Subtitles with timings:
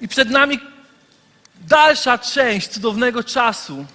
[0.00, 0.60] I przed nami
[1.60, 3.86] dalsza część cudownego czasu,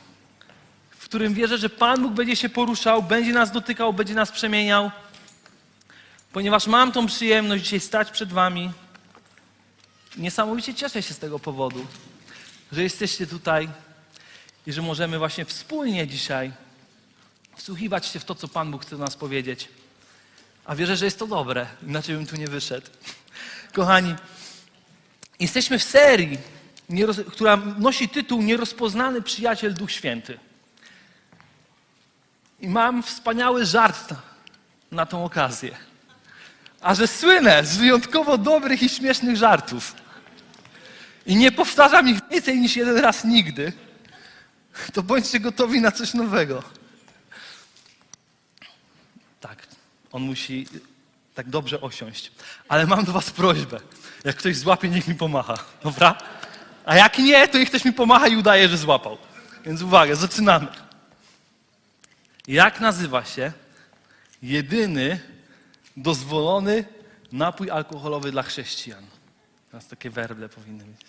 [0.90, 4.92] w którym wierzę, że Pan Bóg będzie się poruszał, będzie nas dotykał, będzie nas przemieniał.
[6.32, 8.72] Ponieważ mam tą przyjemność dzisiaj stać przed Wami.
[10.18, 11.86] Niesamowicie cieszę się z tego powodu,
[12.72, 13.70] że jesteście tutaj
[14.68, 16.52] i że możemy właśnie wspólnie dzisiaj
[17.56, 19.70] wsłuchiwać się w to, co Pan Bóg chce do nas powiedzieć.
[20.66, 22.88] A wierzę, że jest to dobre, inaczej bym tu nie wyszedł.
[23.74, 24.16] Kochani,
[25.44, 26.38] jesteśmy w serii,
[27.32, 30.40] która nosi tytuł Nierozpoznany przyjaciel Duch Święty.
[32.60, 34.14] I mam wspaniały żart
[34.92, 35.76] na tą okazję.
[36.82, 39.96] A że słynę z wyjątkowo dobrych i śmiesznych żartów
[41.26, 43.74] i nie powtarzam ich więcej niż jeden raz nigdy,
[44.94, 46.64] to bądźcie gotowi na coś nowego.
[49.40, 49.68] Tak,
[50.12, 50.68] on musi
[51.34, 52.32] tak dobrze osiąść.
[52.70, 53.80] Ale mam do Was prośbę.
[54.24, 55.56] Jak ktoś złapie, niech mi pomacha.
[55.84, 56.18] Dobra?
[56.86, 59.18] A jak nie, to niech ktoś mi pomacha i udaje, że złapał.
[59.66, 60.68] Więc uwaga, zaczynamy.
[62.48, 63.52] Jak nazywa się
[64.42, 65.20] jedyny
[65.98, 66.86] dozwolony
[67.32, 69.06] napój alkoholowy dla chrześcijan?
[69.72, 71.06] Teraz takie werble powinny być.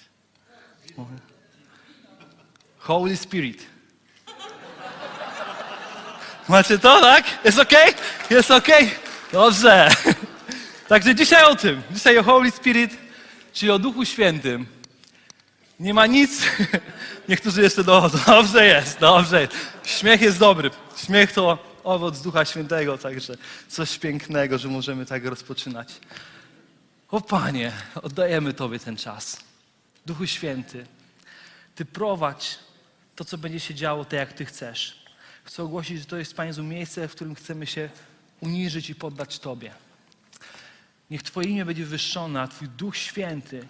[2.78, 3.67] Holy Spirit.
[6.48, 7.25] Macie to, tak?
[7.45, 7.72] Jest ok?
[8.30, 8.69] Jest ok?
[9.34, 9.88] Dobrze.
[10.88, 11.82] Także dzisiaj o tym.
[11.90, 12.96] Dzisiaj o Holy Spirit,
[13.52, 14.66] czyli o Duchu Świętym.
[15.80, 16.42] Nie ma nic.
[17.28, 18.10] Niektórzy jeszcze do.
[18.27, 19.52] Dobrze jest, dobrze jest.
[19.84, 20.70] Śmiech jest dobry.
[21.05, 23.36] Śmiech to owoc Ducha Świętego, także
[23.68, 25.89] coś pięknego, że możemy tak rozpoczynać.
[27.11, 27.72] O Panie,
[28.02, 29.36] oddajemy Tobie ten czas.
[30.06, 30.86] Duchu Święty,
[31.74, 32.58] Ty prowadź
[33.16, 35.05] to, co będzie się działo, tak jak Ty chcesz.
[35.45, 37.89] Chcę ogłosić, że to jest, Panie, miejsce, w którym chcemy się
[38.44, 39.74] uniżyć i poddać Tobie.
[41.10, 43.68] Niech Twoje imię będzie wywyższone, a Twój Duch Święty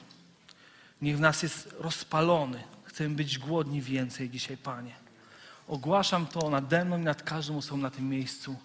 [1.03, 2.63] niech w nas jest rozpalony.
[2.85, 4.95] Chcemy być głodni więcej dzisiaj, Panie.
[5.69, 8.57] Ogłaszam to nade mną i nad każdą osobą na tym miejscu.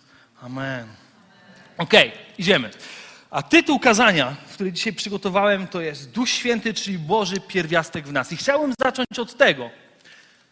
[0.42, 0.88] Amen.
[1.78, 2.72] Okej, okay, idziemy.
[3.32, 8.32] A tytuł kazania, który dzisiaj przygotowałem, to jest Duch Święty, czyli Boży pierwiastek w nas.
[8.32, 9.70] I chciałbym zacząć od tego,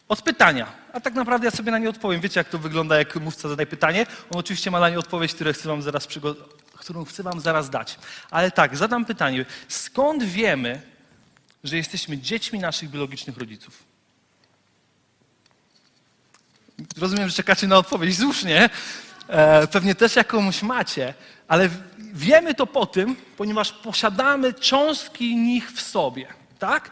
[0.08, 0.66] od pytania.
[0.98, 2.20] A tak naprawdę ja sobie na nie odpowiem.
[2.20, 4.06] Wiecie, jak to wygląda, jak mówca zadaje pytanie?
[4.30, 6.08] On oczywiście ma na nie odpowiedź, którą chcę wam zaraz,
[6.74, 7.98] którą chcę wam zaraz dać.
[8.30, 9.46] Ale tak, zadam pytanie.
[9.68, 10.82] Skąd wiemy,
[11.64, 13.82] że jesteśmy dziećmi naszych biologicznych rodziców?
[16.96, 18.18] Rozumiem, że czekacie na odpowiedź.
[18.18, 18.70] Słusznie.
[19.28, 21.14] E, pewnie też jakąś macie.
[21.48, 26.26] Ale wiemy to po tym, ponieważ posiadamy cząstki nich w sobie.
[26.58, 26.90] Tak?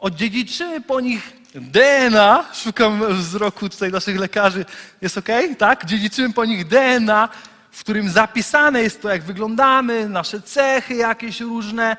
[0.00, 4.64] Odziedziczymy po nich DNA, szukam wzroku tutaj naszych lekarzy,
[5.02, 5.28] jest ok?
[5.58, 5.84] Tak?
[5.84, 7.28] Dziedziczymy po nich DNA,
[7.70, 11.96] w którym zapisane jest to, jak wyglądamy, nasze cechy jakieś różne.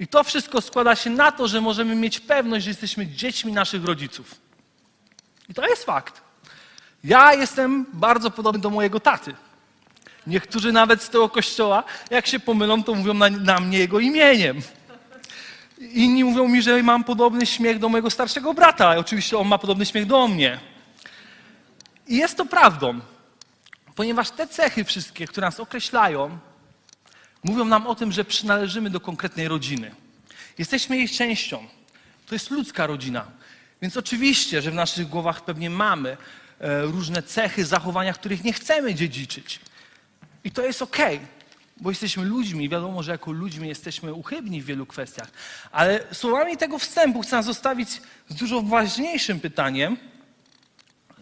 [0.00, 3.84] I to wszystko składa się na to, że możemy mieć pewność, że jesteśmy dziećmi naszych
[3.84, 4.34] rodziców.
[5.48, 6.20] I to jest fakt.
[7.04, 9.34] Ja jestem bardzo podobny do mojego taty.
[10.26, 14.62] Niektórzy nawet z tego kościoła, jak się pomylą, to mówią na, na mnie jego imieniem.
[15.90, 18.96] Inni mówią mi, że mam podobny śmiech do mojego starszego brata.
[18.96, 20.60] Oczywiście on ma podobny śmiech do mnie.
[22.06, 23.00] I jest to prawdą,
[23.94, 26.38] ponieważ te cechy wszystkie, które nas określają,
[27.44, 29.94] mówią nam o tym, że przynależymy do konkretnej rodziny.
[30.58, 31.66] Jesteśmy jej częścią.
[32.26, 33.24] To jest ludzka rodzina.
[33.82, 36.16] Więc oczywiście, że w naszych głowach pewnie mamy
[36.60, 39.60] e, różne cechy, zachowania, których nie chcemy dziedziczyć.
[40.44, 41.20] I to jest okej.
[41.76, 42.68] Bo jesteśmy ludźmi.
[42.68, 45.30] Wiadomo, że jako ludźmi jesteśmy uchybni w wielu kwestiach.
[45.72, 49.96] Ale słowami tego wstępu chcę zostawić z dużo ważniejszym pytaniem,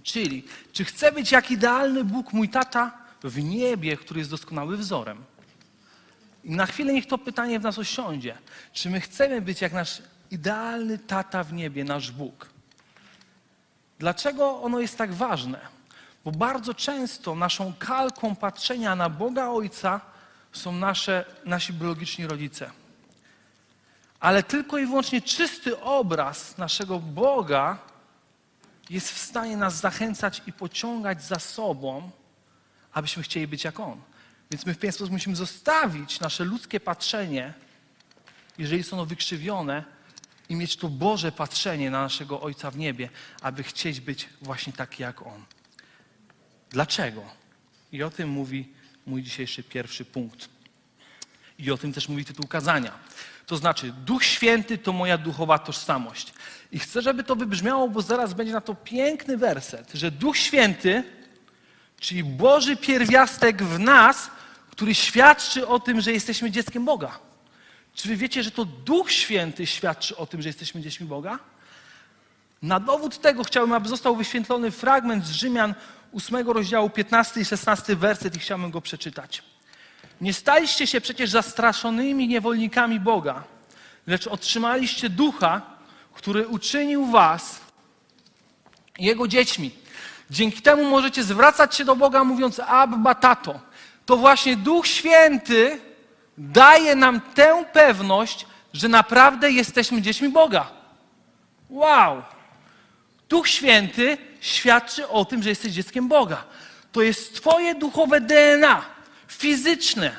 [0.02, 5.24] czyli czy chcę być jak idealny Bóg, mój tata w niebie, który jest doskonały wzorem?
[6.44, 8.38] I na chwilę niech to pytanie w nas osiądzie.
[8.72, 12.48] Czy my chcemy być jak nasz idealny tata w niebie, nasz Bóg?
[13.98, 15.58] Dlaczego ono jest tak ważne?
[16.24, 20.00] Bo bardzo często naszą kalką patrzenia na Boga Ojca
[20.52, 22.70] są nasze, nasi biologiczni rodzice.
[24.20, 27.78] Ale tylko i wyłącznie czysty obraz naszego Boga
[28.90, 32.10] jest w stanie nas zachęcać i pociągać za sobą,
[32.92, 34.00] abyśmy chcieli być jak On.
[34.50, 37.54] Więc my w pewien sposób musimy zostawić nasze ludzkie patrzenie,
[38.58, 39.84] jeżeli jest ono wykrzywione,
[40.50, 43.08] i mieć to Boże patrzenie na naszego Ojca w niebie,
[43.42, 45.44] aby chcieć być właśnie taki jak On.
[46.70, 47.22] Dlaczego?
[47.92, 48.72] I o tym mówi
[49.06, 50.48] mój dzisiejszy pierwszy punkt.
[51.58, 52.92] I o tym też mówi tytuł kazania.
[53.46, 56.32] To znaczy, Duch Święty to moja duchowa tożsamość.
[56.72, 61.04] I chcę, żeby to wybrzmiało, bo zaraz będzie na to piękny werset, że Duch Święty,
[62.00, 64.30] czyli Boży pierwiastek w nas,
[64.70, 67.18] który świadczy o tym, że jesteśmy dzieckiem Boga.
[67.94, 71.38] Czy wy wiecie, że to Duch Święty świadczy o tym, że jesteśmy dziećmi Boga?
[72.62, 75.74] Na dowód tego chciałbym, aby został wyświetlony fragment z Rzymian
[76.12, 79.42] 8 rozdziału 15 i 16 werset i chciałbym go przeczytać.
[80.20, 83.44] Nie staliście się przecież zastraszonymi niewolnikami Boga,
[84.06, 85.62] lecz otrzymaliście ducha,
[86.14, 87.60] który uczynił was
[88.98, 89.70] jego dziećmi.
[90.30, 93.60] Dzięki temu możecie zwracać się do Boga mówiąc Abba, tato.
[94.06, 95.80] To właśnie Duch Święty
[96.38, 100.70] daje nam tę pewność, że naprawdę jesteśmy dziećmi Boga.
[101.70, 102.22] Wow!
[103.30, 106.44] Duch Święty świadczy o tym, że jesteś dzieckiem Boga.
[106.92, 108.82] To jest Twoje duchowe DNA,
[109.28, 110.16] fizyczne.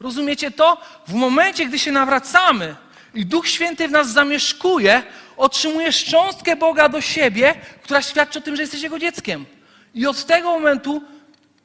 [0.00, 0.80] Rozumiecie to?
[1.08, 2.76] W momencie, gdy się nawracamy
[3.14, 5.02] i Duch Święty w nas zamieszkuje,
[5.36, 9.46] otrzymujesz cząstkę Boga do siebie, która świadczy o tym, że jesteś Jego dzieckiem.
[9.94, 11.02] I od tego momentu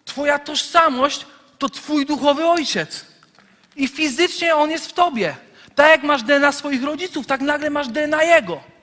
[0.05, 1.25] Twoja tożsamość
[1.59, 3.05] to Twój duchowy ojciec.
[3.75, 5.35] I fizycznie On jest w Tobie.
[5.75, 8.74] Tak jak masz DNA swoich rodziców, tak nagle masz DNA Jego.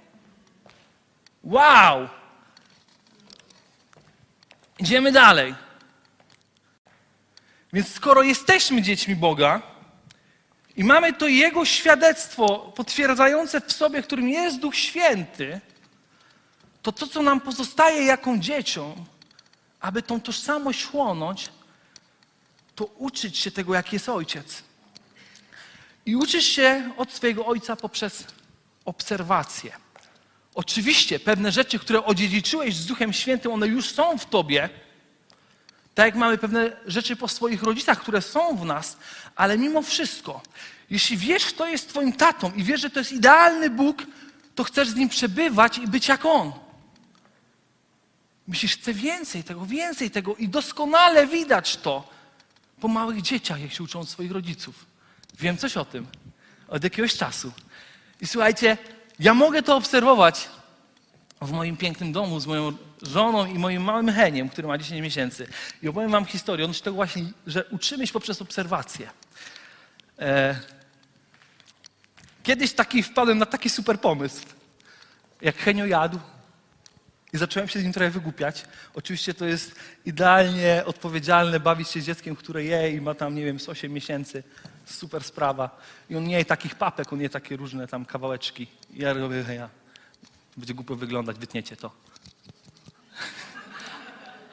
[1.45, 2.09] Wow!
[4.79, 5.55] Idziemy dalej.
[7.73, 9.63] Więc skoro jesteśmy dziećmi Boga
[10.77, 15.61] i mamy to Jego świadectwo potwierdzające w sobie, którym jest Duch Święty,
[16.83, 19.05] to to, co nam pozostaje jaką dzieciom,
[19.81, 21.49] aby tą tożsamość chłonąć,
[22.75, 24.63] to uczyć się tego, jaki jest Ojciec.
[26.07, 28.25] I uczysz się od swojego Ojca poprzez
[28.85, 29.82] obserwację.
[30.55, 34.69] Oczywiście pewne rzeczy, które odziedziczyłeś z Duchem Świętym, one już są w tobie.
[35.95, 38.97] Tak jak mamy pewne rzeczy po swoich rodzicach, które są w nas,
[39.37, 40.43] ale mimo wszystko,
[40.91, 44.03] jeśli wiesz, kto jest twoim tatą i wiesz, że to jest idealny Bóg,
[44.55, 46.53] to chcesz z nim przebywać i być jak on.
[48.49, 52.09] Myślisz, chcę więcej tego, więcej tego i doskonale widać to
[52.81, 54.87] po małych dzieciach, jak się uczą swoich rodziców.
[55.39, 56.07] Wiem coś o tym
[56.69, 57.53] od jakiegoś czasu.
[58.21, 58.79] I słuchajcie,
[59.19, 60.49] ja mogę to obserwować
[61.41, 62.73] w moim pięknym domu z moją
[63.03, 65.47] żoną i moim małym Heniem, który ma 10 miesięcy.
[65.83, 69.11] I opowiem wam historię odnośnie tego właśnie, że uczymy się poprzez obserwację.
[70.19, 70.61] E...
[72.43, 74.47] Kiedyś taki wpadłem na taki super pomysł.
[75.43, 76.19] Jak Henio jadł
[77.33, 78.65] i zacząłem się z nim trochę wygłupiać.
[78.95, 79.75] Oczywiście to jest
[80.07, 83.93] idealnie odpowiedzialne bawić się z dzieckiem, które je i ma tam, nie wiem, z 8
[83.93, 84.43] miesięcy
[84.85, 85.71] super sprawa.
[86.11, 88.67] I on nie je takich papek, on je takie różne tam kawałeczki.
[88.95, 89.69] I ja robię, ja.
[90.57, 91.91] Będzie głupio wyglądać, wytniecie to.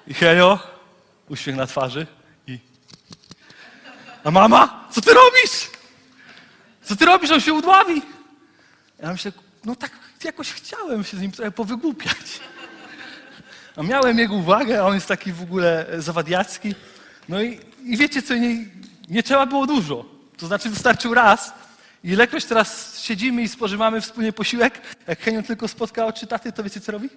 [0.08, 0.60] I Henio,
[1.30, 2.08] uśmiech na twarzy
[2.48, 2.60] i...
[4.24, 5.70] A mama, co ty robisz?
[6.84, 7.32] Co ty robisz?
[7.32, 8.02] On się udławi.
[9.00, 9.32] Ja myślę,
[9.66, 9.92] no tak
[10.24, 12.40] jakoś chciałem się z nim trochę powygłupiać.
[13.76, 16.76] A miałem jego uwagę, a on jest taki w ogóle zawadiacki.
[17.30, 18.66] No i, i wiecie co, nie,
[19.10, 20.06] nie trzeba było dużo.
[20.40, 21.54] To znaczy wystarczył raz.
[22.04, 26.64] I ilekroć teraz siedzimy i spożywamy wspólnie posiłek, jak Heniu tylko spotka oczy taty, to
[26.64, 27.10] wiecie co robi?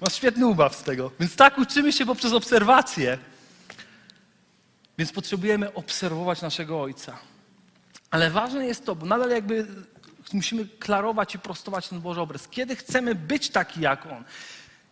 [0.00, 1.10] Masz świetny ubaw z tego.
[1.20, 3.18] Więc tak uczymy się poprzez obserwację.
[4.98, 7.18] Więc potrzebujemy obserwować naszego Ojca.
[8.10, 9.66] Ale ważne jest to, bo nadal jakby
[10.32, 12.48] musimy klarować i prostować ten Boży obraz.
[12.48, 14.24] Kiedy chcemy być taki jak On,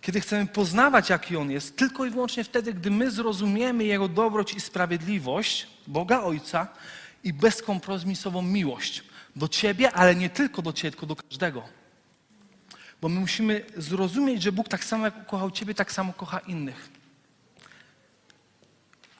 [0.03, 4.55] kiedy chcemy poznawać, jaki On jest, tylko i wyłącznie wtedy, gdy my zrozumiemy Jego dobroć
[4.55, 6.69] i sprawiedliwość, Boga Ojca
[7.25, 9.05] i bezkompromisową miłość
[9.37, 11.63] do Ciebie, ale nie tylko do Ciebie, tylko do każdego.
[13.01, 16.89] Bo my musimy zrozumieć, że Bóg tak samo jak ukochał Ciebie, tak samo kocha innych.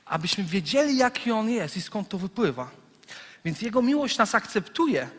[0.05, 2.71] Abyśmy wiedzieli, jaki On jest i skąd to wypływa.
[3.45, 5.09] Więc Jego miłość nas akceptuje,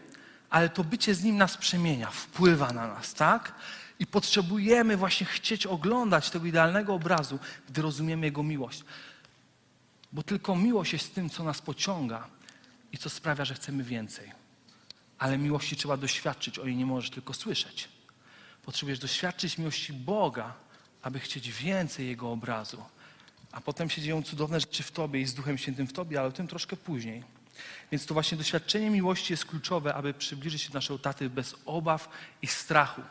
[0.51, 3.53] ale to bycie z Nim nas przemienia, wpływa na nas, tak?
[3.99, 8.85] I potrzebujemy właśnie chcieć oglądać tego idealnego obrazu, gdy rozumiemy Jego miłość.
[10.13, 12.29] Bo tylko miłość jest tym, co nas pociąga
[12.93, 14.33] i co sprawia, że chcemy więcej.
[15.19, 17.89] Ale miłości trzeba doświadczyć, o niej nie możesz tylko słyszeć.
[18.63, 20.55] Potrzebujesz doświadczyć miłości Boga,
[21.03, 22.85] aby chcieć więcej Jego obrazu.
[23.53, 26.29] A potem się dzieją cudowne rzeczy w Tobie i z Duchem Świętym w Tobie, ale
[26.29, 27.25] o tym troszkę później.
[27.93, 32.09] Więc to właśnie doświadczenie miłości jest kluczowe, aby przybliżyć się do naszego taty bez obaw
[32.43, 33.03] i strachu.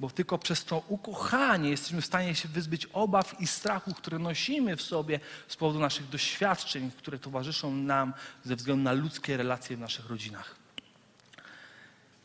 [0.00, 4.76] Bo tylko przez to ukochanie jesteśmy w stanie się wyzbyć obaw i strachu, które nosimy
[4.76, 8.12] w sobie z powodu naszych doświadczeń, które towarzyszą nam
[8.44, 10.54] ze względu na ludzkie relacje w naszych rodzinach.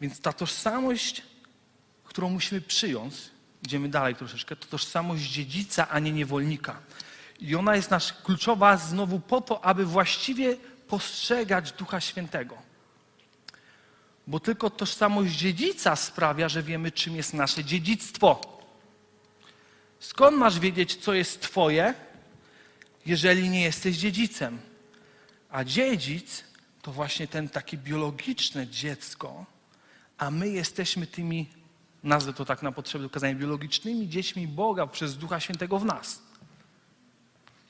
[0.01, 1.21] Więc ta tożsamość,
[2.03, 3.15] którą musimy przyjąć,
[3.63, 6.79] idziemy dalej troszeczkę, to tożsamość dziedzica, a nie niewolnika.
[7.39, 12.72] I ona jest nasz kluczowa znowu po to, aby właściwie postrzegać Ducha Świętego.
[14.27, 18.41] Bo tylko tożsamość dziedzica sprawia, że wiemy, czym jest nasze dziedzictwo.
[19.99, 21.93] Skąd masz wiedzieć, co jest Twoje,
[23.05, 24.59] jeżeli nie jesteś dziedzicem?
[25.49, 26.43] A dziedzic
[26.81, 29.45] to właśnie ten takie biologiczne dziecko,
[30.17, 31.49] a my jesteśmy tymi,
[32.03, 36.21] nazwę to tak na potrzeby ukazania, biologicznymi dziećmi Boga przez Ducha Świętego w nas.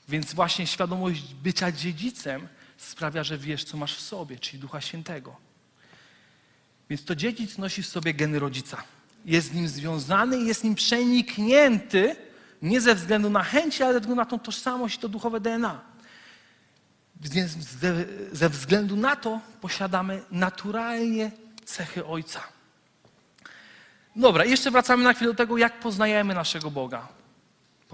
[0.08, 5.36] Więc właśnie świadomość bycia dziedzicem sprawia, że wiesz, co masz w sobie, czyli Ducha Świętego.
[6.90, 8.82] Więc to dziedzic nosi w sobie geny rodzica.
[9.24, 12.16] Jest z nim związany jest nim przeniknięty,
[12.62, 15.80] nie ze względu na chęci, ale ze względu na tą tożsamość i to duchowe DNA.
[17.80, 17.94] Ze,
[18.32, 21.30] ze względu na to posiadamy naturalnie
[21.64, 22.40] cechy Ojca.
[24.16, 27.08] Dobra, jeszcze wracamy na chwilę do tego, jak poznajemy naszego Boga.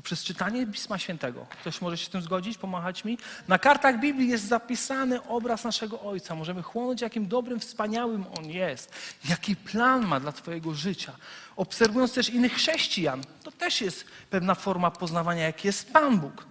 [0.00, 1.46] Poprzez czytanie Pisma Świętego.
[1.60, 3.18] Ktoś może się z tym zgodzić, pomachać mi?
[3.48, 6.34] Na kartach Biblii jest zapisany obraz naszego Ojca.
[6.34, 8.92] Możemy chłonąć, jakim dobrym, wspaniałym On jest.
[9.28, 11.16] Jaki plan ma dla Twojego życia.
[11.56, 16.46] Obserwując też innych chrześcijan, to też jest pewna forma poznawania, jaki jest Pan Bóg.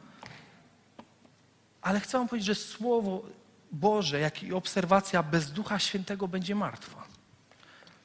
[1.81, 3.23] Ale chcę Wam powiedzieć, że Słowo
[3.71, 7.03] Boże, jak i obserwacja bez Ducha Świętego będzie martwa.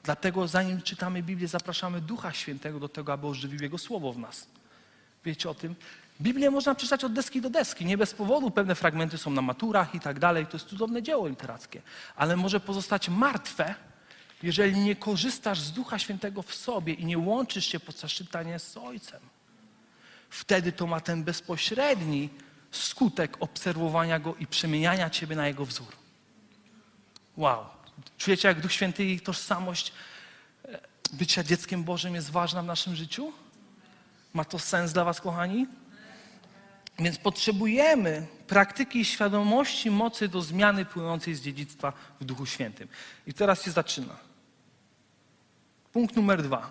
[0.03, 4.47] Dlatego zanim czytamy Biblię, zapraszamy Ducha Świętego do tego, aby ożywił Jego Słowo w nas.
[5.25, 5.75] Wiecie o tym?
[6.21, 7.85] Biblię można przeczytać od deski do deski.
[7.85, 10.47] Nie bez powodu pewne fragmenty są na maturach i tak dalej.
[10.47, 11.83] To jest cudowne dzieło literackie.
[12.17, 13.75] Ale może pozostać martwe,
[14.43, 18.77] jeżeli nie korzystasz z Ducha Świętego w sobie i nie łączysz się podczas czytania z
[18.77, 19.21] Ojcem.
[20.31, 22.29] Wtedy to ma ten bezpośredni
[22.71, 25.93] skutek obserwowania Go i przemieniania Ciebie na Jego wzór.
[27.37, 27.65] Wow.
[28.19, 29.93] Czujecie, jak Duch Święty i tożsamość
[30.65, 30.81] e,
[31.13, 33.33] bycia dzieckiem Bożym jest ważna w naszym życiu?
[34.35, 35.67] Ma to sens dla Was, kochani?
[36.99, 42.89] Więc potrzebujemy praktyki i świadomości mocy do zmiany płynącej z dziedzictwa w Duchu Świętym.
[43.27, 44.17] I teraz się zaczyna.
[45.93, 46.71] Punkt numer dwa.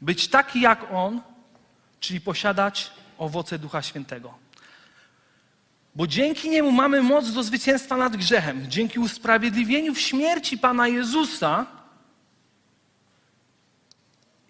[0.00, 1.20] Być taki jak On,
[2.00, 4.34] czyli posiadać owoce Ducha Świętego.
[5.94, 8.70] Bo dzięki niemu mamy moc do zwycięstwa nad grzechem.
[8.70, 11.66] Dzięki usprawiedliwieniu w śmierci Pana Jezusa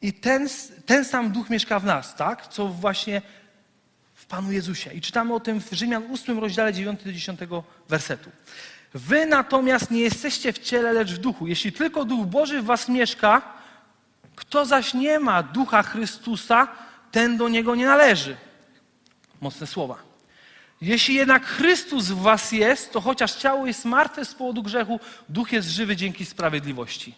[0.03, 0.49] i ten,
[0.87, 2.47] ten sam duch mieszka w nas, tak?
[2.47, 3.23] Co właśnie
[4.15, 4.93] w Panu Jezusie.
[4.93, 7.41] I czytamy o tym w Rzymian 8 rozdziale 9 do 10
[7.89, 8.31] wersetu.
[8.95, 11.47] Wy natomiast nie jesteście w ciele, lecz w duchu.
[11.47, 13.43] Jeśli tylko Duch Boży w was mieszka,
[14.37, 16.69] kto zaś nie ma Ducha Chrystusa,
[17.11, 18.37] ten do niego nie należy.
[19.41, 19.99] Mocne słowa.
[20.81, 25.53] Jeśli jednak Chrystus w was jest, to chociaż ciało jest martwe z powodu grzechu, duch
[25.53, 27.15] jest żywy dzięki sprawiedliwości.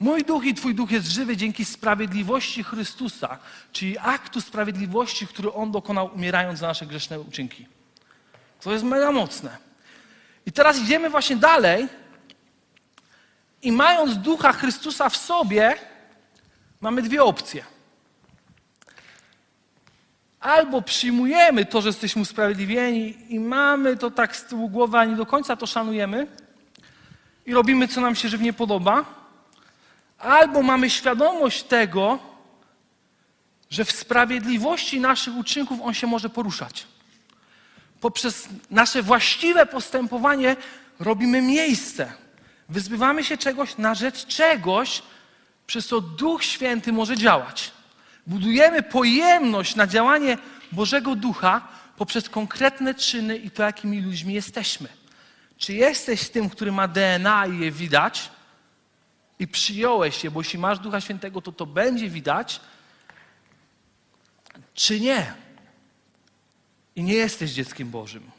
[0.00, 3.38] Mój duch i Twój duch jest żywy dzięki sprawiedliwości Chrystusa,
[3.72, 7.66] czyli aktu sprawiedliwości, który On dokonał umierając za nasze grzeszne uczynki.
[8.60, 9.56] To jest mega mocne.
[10.46, 11.88] I teraz idziemy właśnie dalej
[13.62, 15.74] i mając ducha Chrystusa w sobie,
[16.80, 17.64] mamy dwie opcje.
[20.40, 25.16] Albo przyjmujemy to, że jesteśmy usprawiedliwieni i mamy to tak z tyłu głowy, a nie
[25.16, 26.26] do końca to szanujemy
[27.46, 29.21] i robimy, co nam się żywnie podoba,
[30.22, 32.18] Albo mamy świadomość tego,
[33.70, 36.86] że w sprawiedliwości naszych uczynków On się może poruszać.
[38.00, 40.56] Poprzez nasze właściwe postępowanie
[40.98, 42.12] robimy miejsce.
[42.68, 45.02] Wyzbywamy się czegoś na rzecz czegoś,
[45.66, 47.70] przez co Duch Święty może działać.
[48.26, 50.38] Budujemy pojemność na działanie
[50.72, 54.88] Bożego Ducha poprzez konkretne czyny i to, jakimi ludźmi jesteśmy.
[55.58, 58.30] Czy jesteś tym, który ma DNA i je widać?
[59.42, 62.60] I przyjąłeś je, bo jeśli masz Ducha Świętego, to to będzie widać,
[64.74, 65.34] czy nie.
[66.96, 68.30] I nie jesteś dzieckiem Bożym.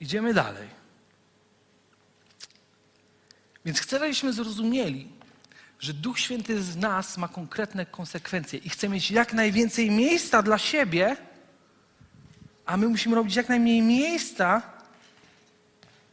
[0.00, 0.68] Idziemy dalej.
[3.64, 5.08] Więc chcę, żebyśmy zrozumieli,
[5.80, 10.58] że Duch Święty z nas ma konkretne konsekwencje i chce mieć jak najwięcej miejsca dla
[10.58, 11.16] siebie,
[12.66, 14.62] a my musimy robić jak najmniej miejsca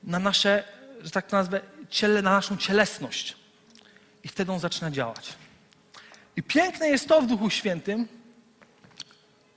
[0.03, 0.63] na nasze,
[1.01, 3.35] że tak to nazwę, ciele, na naszą cielesność.
[4.23, 5.33] I wtedy on zaczyna działać.
[6.35, 8.07] I piękne jest to w Duchu Świętym,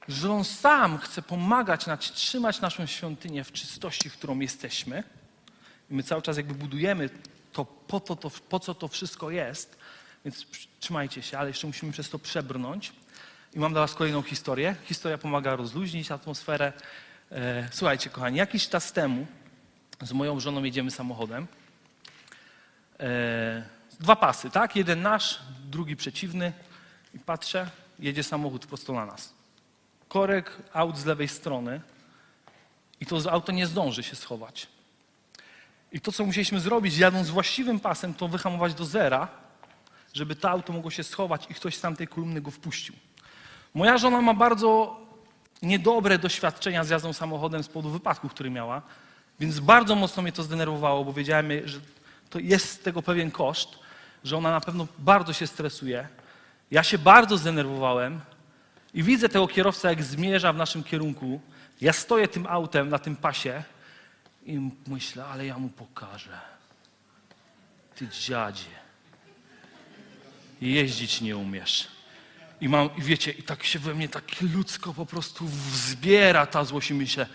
[0.09, 5.03] że On sam chce pomagać nam trzymać naszą świątynię w czystości, którą jesteśmy.
[5.91, 7.11] I my cały czas jakby budujemy
[7.53, 9.79] to po, to, to, po co to wszystko jest.
[10.25, 10.47] Więc
[10.81, 12.93] trzymajcie się, ale jeszcze musimy przez to przebrnąć.
[13.55, 14.77] I mam dla Was kolejną historię.
[14.85, 16.73] Historia pomaga rozluźnić atmosferę.
[17.33, 19.27] E, słuchajcie, kochani, jakiś czas temu
[20.03, 21.47] z moją żoną jedziemy samochodem
[24.01, 24.77] dwa pasy, tak?
[24.77, 26.53] Jeden nasz, drugi przeciwny.
[27.15, 29.33] I patrzę, jedzie samochód prosto na nas.
[30.09, 31.81] Korek aut z lewej strony
[33.01, 34.67] i to auto nie zdąży się schować.
[35.93, 39.29] I to, co musieliśmy zrobić, jadąc właściwym pasem, to wyhamować do zera,
[40.15, 42.95] żeby to auto mogło się schować i ktoś z tamtej kolumny go wpuścił.
[43.75, 45.01] Moja żona ma bardzo
[45.63, 48.83] niedobre doświadczenia z jazdą samochodem z powodu wypadku, który miała,
[49.41, 51.81] więc bardzo mocno mnie to zdenerwowało, bo wiedziałem, że
[52.35, 53.79] to jest z tego pewien koszt,
[54.25, 56.09] że ona na pewno bardzo się stresuje.
[56.71, 58.21] Ja się bardzo zdenerwowałem
[58.95, 61.41] i widzę tego kierowcę, jak zmierza w naszym kierunku.
[61.81, 63.63] Ja stoję tym autem na tym pasie
[64.47, 66.41] i myślę, ale ja mu pokażę.
[67.95, 68.75] Ty dziadzie.
[70.61, 71.89] Jeździć nie umiesz.
[72.61, 76.65] I mam, i wiecie, i tak się we mnie tak ludzko po prostu wzbiera ta
[76.65, 77.27] złość i myślę,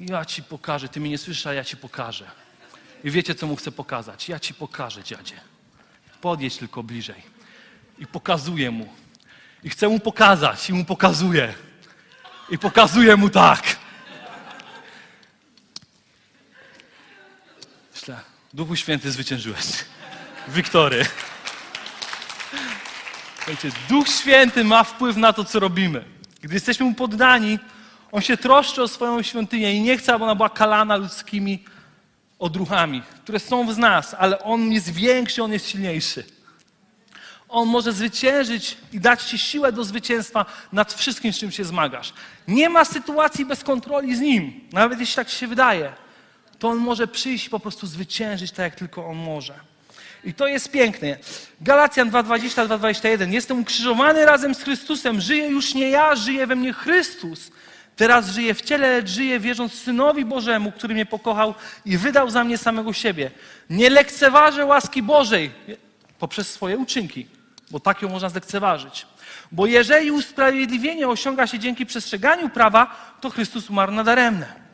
[0.00, 2.45] ja ci pokażę, ty mnie nie słyszysz, ja ci pokażę.
[3.04, 4.28] I wiecie, co mu chcę pokazać?
[4.28, 5.40] Ja ci pokażę, dziadzie.
[6.20, 7.22] Podjedź tylko bliżej.
[7.98, 8.88] I pokazuję mu.
[9.64, 11.54] I chcę mu pokazać, i mu pokazuję.
[12.50, 13.76] I pokazuję mu tak.
[17.94, 18.20] Myślę,
[18.54, 19.66] Duchu Święty zwyciężyłeś.
[20.48, 21.06] Wiktory.
[23.36, 26.04] Słuchajcie, Duch Święty ma wpływ na to, co robimy.
[26.40, 27.58] Gdy jesteśmy mu poddani,
[28.12, 31.64] on się troszczy o swoją świątynię i nie chce, aby ona była kalana ludzkimi
[32.38, 36.24] odruchami, które są w nas, ale on jest większy, on jest silniejszy.
[37.48, 42.12] On może zwyciężyć i dać ci siłę do zwycięstwa nad wszystkim, z czym się zmagasz.
[42.48, 45.92] Nie ma sytuacji bez kontroli z nim, nawet jeśli tak się wydaje.
[46.58, 49.54] To on może przyjść i po prostu zwyciężyć tak, jak tylko on może.
[50.24, 51.18] I to jest piękne.
[51.60, 53.32] Galacjan 2:20, 2:21.
[53.32, 55.20] Jestem ukrzyżowany razem z Chrystusem.
[55.20, 57.50] Żyję już nie ja, żyje we mnie Chrystus.
[57.96, 62.44] Teraz żyję w ciele, lecz żyję wierząc Synowi Bożemu, który mnie pokochał i wydał za
[62.44, 63.30] mnie samego siebie.
[63.70, 65.50] Nie lekceważę łaski Bożej
[66.18, 67.26] poprzez swoje uczynki,
[67.70, 69.06] bo tak ją można zlekceważyć.
[69.52, 74.66] Bo jeżeli usprawiedliwienie osiąga się dzięki przestrzeganiu prawa, to Chrystus umarł nadaremne.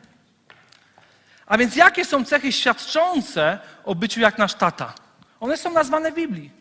[1.45, 4.93] A więc jakie są cechy świadczące o byciu jak nasz tata?
[5.39, 6.51] One są nazwane w Biblii.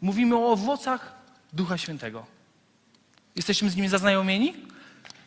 [0.00, 1.14] Mówimy o owocach
[1.52, 2.26] Ducha Świętego.
[3.36, 4.69] Jesteśmy z nimi zaznajomieni?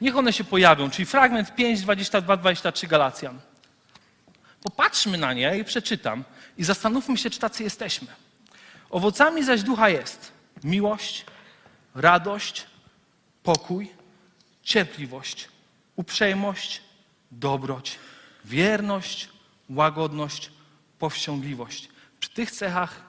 [0.02, 3.40] Niech one się pojawią, czyli fragment 5, 22, 23 Galacjan.
[4.64, 6.24] Popatrzmy na nie i przeczytam
[6.58, 8.08] i zastanówmy się, czy tacy jesteśmy.
[8.90, 10.32] Owocami zaś ducha jest
[10.64, 11.26] miłość,
[11.96, 12.68] radość,
[13.44, 13.92] pokój,
[14.64, 15.50] cierpliwość,
[15.96, 16.82] uprzejmość,
[17.32, 18.00] dobroć,
[18.46, 19.30] wierność,
[19.70, 20.52] łagodność,
[21.00, 21.90] powściągliwość.
[22.20, 23.02] Przy tych cechach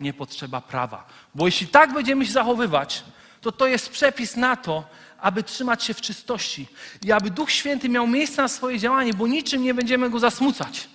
[0.00, 1.06] nie potrzeba prawa.
[1.34, 3.04] Bo jeśli tak będziemy się zachowywać,
[3.40, 4.84] to to jest przepis na to,
[5.22, 6.68] aby trzymać się w czystości
[7.04, 10.88] i aby Duch Święty miał miejsce na swoje działanie, bo niczym nie będziemy go zasmucać.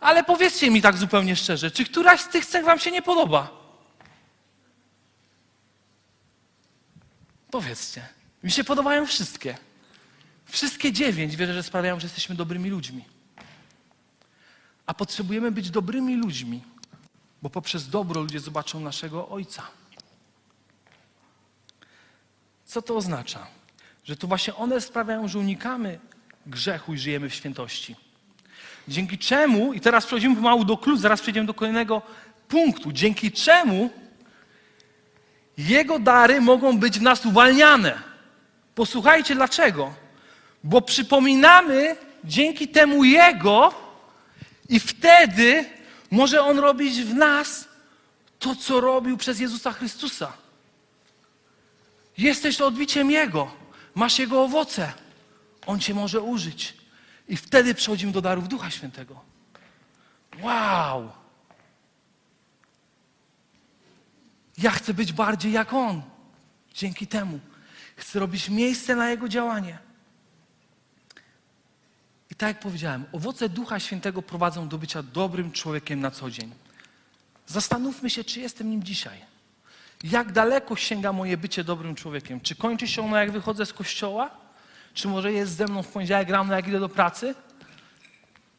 [0.00, 3.48] Ale powiedzcie mi tak zupełnie szczerze, czy któraś z tych cech wam się nie podoba?
[7.50, 8.08] Powiedzcie.
[8.42, 9.58] Mi się podobają wszystkie.
[10.46, 13.04] Wszystkie dziewięć wierzę, że sprawiają, że jesteśmy dobrymi ludźmi.
[14.86, 16.62] A potrzebujemy być dobrymi ludźmi,
[17.42, 19.62] bo poprzez dobro ludzie zobaczą naszego Ojca.
[22.66, 23.46] Co to oznacza?
[24.04, 25.98] Że to właśnie one sprawiają, że unikamy
[26.46, 27.96] grzechu i żyjemy w świętości.
[28.88, 32.02] Dzięki czemu, i teraz przechodzimy pomału do klucz, zaraz przejdziemy do kolejnego
[32.48, 33.90] punktu, dzięki czemu
[35.58, 37.98] Jego dary mogą być w nas uwalniane.
[38.74, 39.94] Posłuchajcie dlaczego.
[40.64, 43.74] Bo przypominamy dzięki temu Jego
[44.68, 45.64] i wtedy
[46.10, 47.68] może On robić w nas
[48.38, 50.45] to, co robił przez Jezusa Chrystusa.
[52.18, 53.54] Jesteś odbiciem Jego,
[53.94, 54.92] masz Jego owoce.
[55.66, 56.74] On Cię może użyć.
[57.28, 59.20] I wtedy przechodzimy do darów Ducha Świętego.
[60.42, 61.12] Wow!
[64.58, 66.02] Ja chcę być bardziej jak On.
[66.74, 67.40] Dzięki temu.
[67.96, 69.78] Chcę robić miejsce na Jego działanie.
[72.30, 76.54] I tak jak powiedziałem, owoce Ducha Świętego prowadzą do bycia dobrym człowiekiem na co dzień.
[77.46, 79.35] Zastanówmy się, czy jestem nim dzisiaj.
[80.04, 82.40] Jak daleko sięga moje bycie dobrym człowiekiem?
[82.40, 84.30] Czy kończy się ono, jak wychodzę z kościoła?
[84.94, 87.34] Czy może jest ze mną w poniedziałek rano, jak idę do pracy?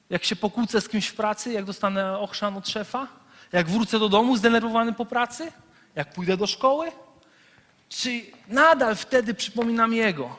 [0.10, 3.08] Jak się pokłócę z kimś w pracy, jak dostanę ochrzan od szefa?
[3.52, 5.52] Jak wrócę do domu zdenerwowany po pracy?
[5.96, 6.92] Jak pójdę do szkoły?
[7.90, 10.36] Czy nadal wtedy przypominam Jego?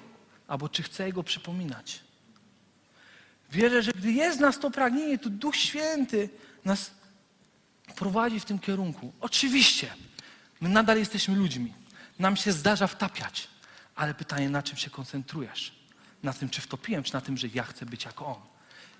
[0.48, 2.00] Albo czy chcę Jego przypominać?
[3.50, 6.28] Wierzę, że gdy jest w nas to pragnienie, to Duch Święty
[6.64, 6.90] nas
[7.96, 9.12] prowadzi w tym kierunku.
[9.20, 9.94] Oczywiście,
[10.60, 11.74] my nadal jesteśmy ludźmi.
[12.18, 13.48] Nam się zdarza wtapiać,
[13.96, 15.78] ale pytanie, na czym się koncentrujesz?
[16.22, 18.40] Na tym, czy wtopiłem, czy na tym, że ja chcę być jak On?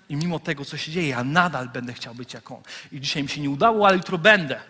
[0.09, 2.61] I mimo tego, co się dzieje, ja nadal będę chciał być jak On.
[2.91, 4.61] I dzisiaj mi się nie udało, ale jutro będę.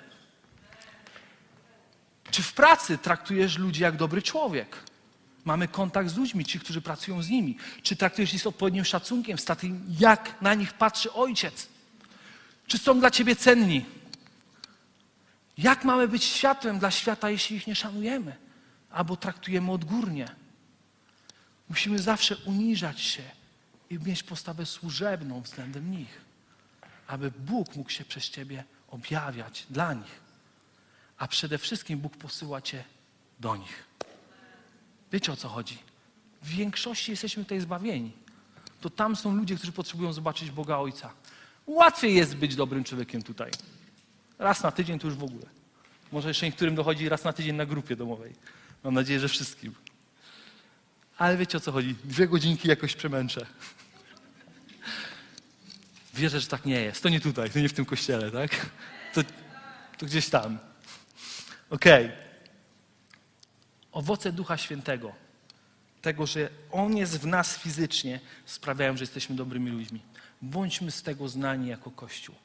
[2.32, 4.78] Czy w pracy traktujesz ludzi jak dobry człowiek?
[5.45, 7.58] Mamy kontakt z ludźmi, ci, którzy pracują z nimi.
[7.84, 11.67] Czy traktujesz ich z odpowiednim szacunkiem, z takim, jak na nich patrzy ojciec?
[12.67, 13.86] Czy są dla ciebie cenni?
[15.59, 18.35] Jak mamy być światłem dla świata, jeśli ich nie szanujemy?
[18.89, 20.27] Albo traktujemy odgórnie?
[21.69, 23.23] Musimy zawsze uniżać się
[23.89, 26.21] i mieć postawę służebną względem nich,
[27.07, 30.19] aby Bóg mógł się przez ciebie objawiać dla nich.
[31.17, 32.83] A przede wszystkim Bóg posyła cię
[33.39, 33.83] do nich.
[35.11, 35.77] Wiecie o co chodzi?
[36.41, 38.11] W większości jesteśmy tutaj zbawieni.
[38.81, 41.13] To tam są ludzie, którzy potrzebują zobaczyć Boga Ojca.
[41.67, 43.51] Łatwiej jest być dobrym człowiekiem tutaj.
[44.39, 45.45] Raz na tydzień to już w ogóle.
[46.12, 48.34] Może jeszcze niektórym dochodzi raz na tydzień na grupie domowej.
[48.84, 49.75] Mam nadzieję, że wszystkim.
[51.17, 51.95] Ale wiecie o co chodzi?
[52.04, 53.45] Dwie godzinki jakoś przemęczę.
[56.13, 57.04] Wierzę, że tak nie jest.
[57.04, 58.69] To nie tutaj, to nie w tym kościele, tak?
[59.13, 59.21] To,
[59.97, 60.60] to gdzieś tam.
[61.69, 62.06] Okej.
[62.06, 62.17] Okay.
[63.91, 65.13] Owoce Ducha Świętego,
[66.02, 70.02] tego, że On jest w nas fizycznie, sprawiają, że jesteśmy dobrymi ludźmi.
[70.41, 72.36] Bądźmy z tego znani jako Kościół.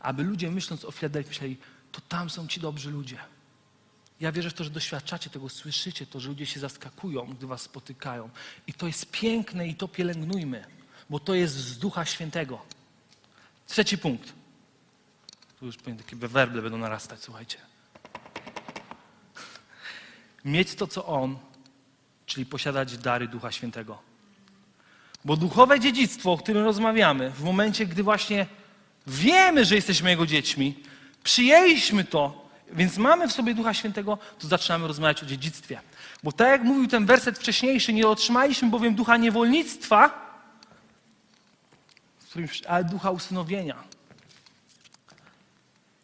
[0.00, 1.56] Aby ludzie myśląc o Filadelfii myśleli,
[1.92, 3.18] to tam są ci dobrzy ludzie.
[4.20, 7.62] Ja wierzę w to, że doświadczacie tego, słyszycie to, że ludzie się zaskakują, gdy was
[7.62, 8.30] spotykają.
[8.66, 10.64] I to jest piękne i to pielęgnujmy,
[11.10, 12.62] bo to jest z Ducha Świętego.
[13.66, 14.32] Trzeci punkt.
[15.60, 17.58] Tu już takie werble będą narastać, słuchajcie.
[20.44, 21.38] Mieć to, co On,
[22.26, 24.13] czyli posiadać dary Ducha Świętego.
[25.24, 28.46] Bo duchowe dziedzictwo, o którym rozmawiamy, w momencie, gdy właśnie
[29.06, 30.74] wiemy, że jesteśmy Jego dziećmi,
[31.24, 35.80] przyjęliśmy to, więc mamy w sobie Ducha Świętego, to zaczynamy rozmawiać o dziedzictwie.
[36.22, 40.24] Bo tak jak mówił ten werset wcześniejszy, nie otrzymaliśmy bowiem ducha niewolnictwa,
[42.68, 43.76] ale ducha usynowienia.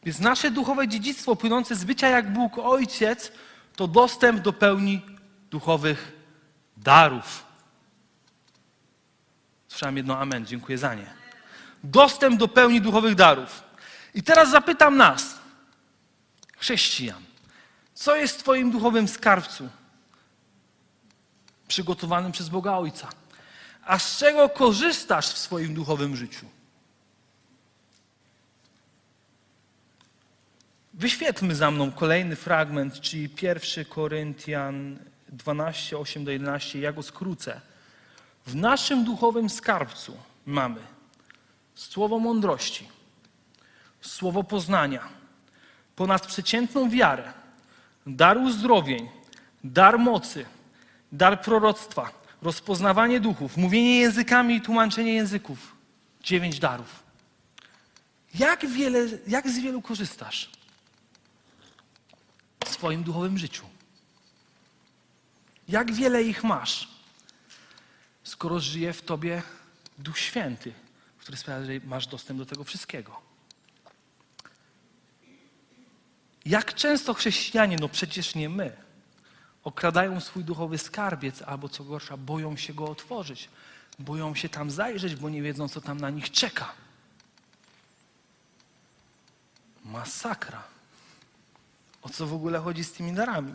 [0.04, 3.33] Więc nasze duchowe dziedzictwo płynące z bycia jak Bóg Ojciec
[3.76, 5.02] to dostęp do pełni
[5.50, 6.12] duchowych
[6.76, 7.50] darów.
[9.81, 11.07] Słyszałem jedno amen, dziękuję za nie.
[11.85, 13.62] Dostęp do pełni duchowych darów.
[14.14, 15.38] I teraz zapytam nas,
[16.57, 17.23] chrześcijan,
[17.95, 19.69] co jest w Twoim duchowym skarbcu
[21.69, 23.09] przygotowanym przez Boga Ojca?
[23.85, 26.47] A z czego korzystasz w swoim duchowym życiu?
[30.95, 36.81] Wyświetlmy za mną kolejny fragment, czyli 1 Koryntian 12, 8 do 11.
[36.81, 37.69] Ja go skrócę.
[38.51, 40.81] W naszym duchowym skarbcu mamy
[41.75, 42.89] słowo mądrości,
[44.01, 45.09] słowo poznania,
[45.97, 47.33] ponadprzeciętną wiarę,
[48.07, 49.09] dar uzdrowień,
[49.65, 50.47] dar mocy,
[51.13, 52.11] dar proroctwa,
[52.43, 55.77] rozpoznawanie duchów, mówienie językami i tłumaczenie języków.
[56.23, 57.03] Dziewięć darów.
[58.35, 60.51] Jak, wiele, jak z wielu korzystasz
[62.65, 63.65] w swoim duchowym życiu?
[65.69, 67.00] Jak wiele ich masz,
[68.40, 69.42] skoro żyje w tobie
[69.98, 70.72] Duch Święty,
[71.18, 73.20] który sprawia, że masz dostęp do tego wszystkiego?
[76.44, 78.76] Jak często chrześcijanie, no przecież nie my,
[79.64, 83.48] okradają swój duchowy skarbiec, albo co gorsza, boją się go otworzyć,
[83.98, 86.72] boją się tam zajrzeć, bo nie wiedzą, co tam na nich czeka.
[89.85, 90.62] Masakra.
[92.03, 93.53] O co w ogóle chodzi z tymi darami?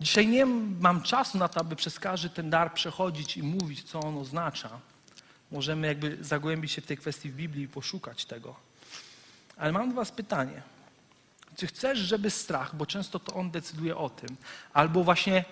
[0.00, 0.46] Dzisiaj nie
[0.80, 4.80] mam czasu na to, aby przez każdy ten dar przechodzić i mówić, co on oznacza.
[5.50, 8.56] Możemy jakby zagłębić się w tej kwestii w Biblii i poszukać tego.
[9.56, 10.62] Ale mam do Was pytanie.
[11.56, 14.36] Czy chcesz, żeby strach, bo często to on decyduje o tym,
[14.72, 15.44] albo właśnie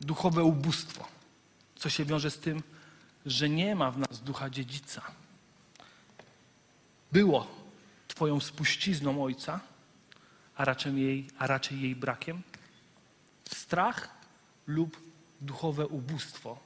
[0.00, 1.08] duchowe ubóstwo,
[1.76, 2.62] co się wiąże z tym,
[3.26, 5.02] że nie ma w nas ducha dziedzica.
[7.12, 7.46] Było
[8.08, 9.60] Twoją spuścizną Ojca,
[10.56, 12.42] a raczej jej, a raczej jej brakiem.
[13.44, 14.08] Strach
[14.66, 15.00] lub
[15.40, 16.58] duchowe ubóstwo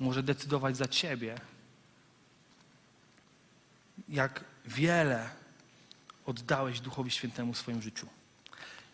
[0.00, 1.40] może decydować za Ciebie,
[4.08, 5.30] jak wiele
[6.26, 8.06] oddałeś Duchowi Świętemu w swoim życiu.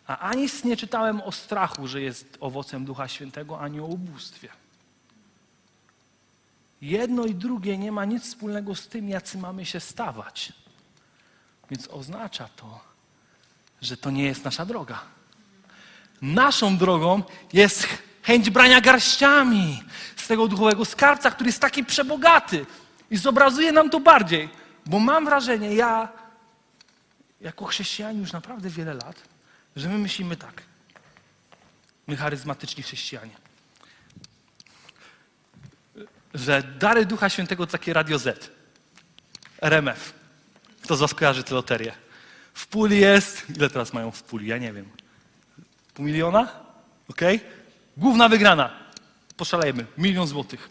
[0.07, 4.49] A ani nie czytałem o strachu, że jest owocem Ducha Świętego, ani o ubóstwie.
[6.81, 10.53] Jedno i drugie nie ma nic wspólnego z tym, jacy mamy się stawać.
[11.69, 12.79] Więc oznacza to,
[13.81, 15.01] że to nie jest nasza droga.
[16.21, 17.87] Naszą drogą jest
[18.23, 19.83] chęć brania garściami
[20.15, 22.65] z tego duchowego skarbca, który jest taki przebogaty.
[23.11, 24.49] I zobrazuje nam to bardziej,
[24.85, 26.07] bo mam wrażenie, ja
[27.41, 29.21] jako chrześcijanie już naprawdę wiele lat,
[29.75, 30.63] że my myślimy tak.
[32.07, 33.47] My charyzmatyczni chrześcijanie.
[36.33, 38.51] że dary Ducha Świętego to takie Radio Z.
[39.61, 40.13] RMF.
[40.83, 41.93] Kto z Was kojarzy tę loterię?
[42.57, 43.45] W puli jest.
[43.55, 44.47] Ile teraz mają w puli?
[44.47, 44.85] Ja nie wiem.
[45.93, 46.49] Pół miliona?
[47.09, 47.39] Okej?
[47.97, 48.69] Główna wygrana.
[49.37, 49.85] Poszalejmy.
[49.97, 50.69] Milion złotych.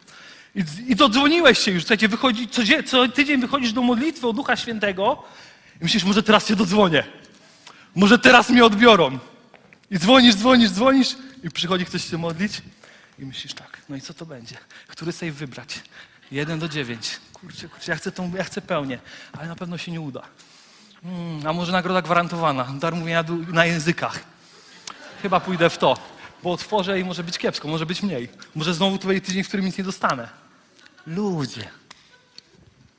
[0.54, 1.82] I, I to dzwoniłeś się już.
[1.82, 5.22] Słuchajcie, wychodzi, co, co tydzień wychodzisz do modlitwy o Ducha Świętego
[5.80, 7.04] i myślisz, może teraz się dodzwonię.
[7.94, 9.18] Może teraz mnie odbiorą.
[9.90, 12.62] I dzwonisz, dzwonisz, dzwonisz i przychodzi ktoś się modlić
[13.18, 14.56] i myślisz tak, no i co to będzie?
[14.88, 15.82] Który save wybrać?
[16.30, 17.20] Jeden do dziewięć.
[17.32, 18.98] Kurczę, kurczę, ja chcę, tą, ja chcę pełnię,
[19.32, 20.22] ale na pewno się nie uda.
[21.04, 24.20] Mm, a może nagroda gwarantowana, dar mówienia na językach.
[25.22, 25.96] Chyba pójdę w to,
[26.42, 28.28] bo otworzę i może być kiepsko, może być mniej.
[28.54, 30.28] Może znowu to będzie tydzień, w którym nic nie dostanę.
[31.06, 31.68] Ludzie,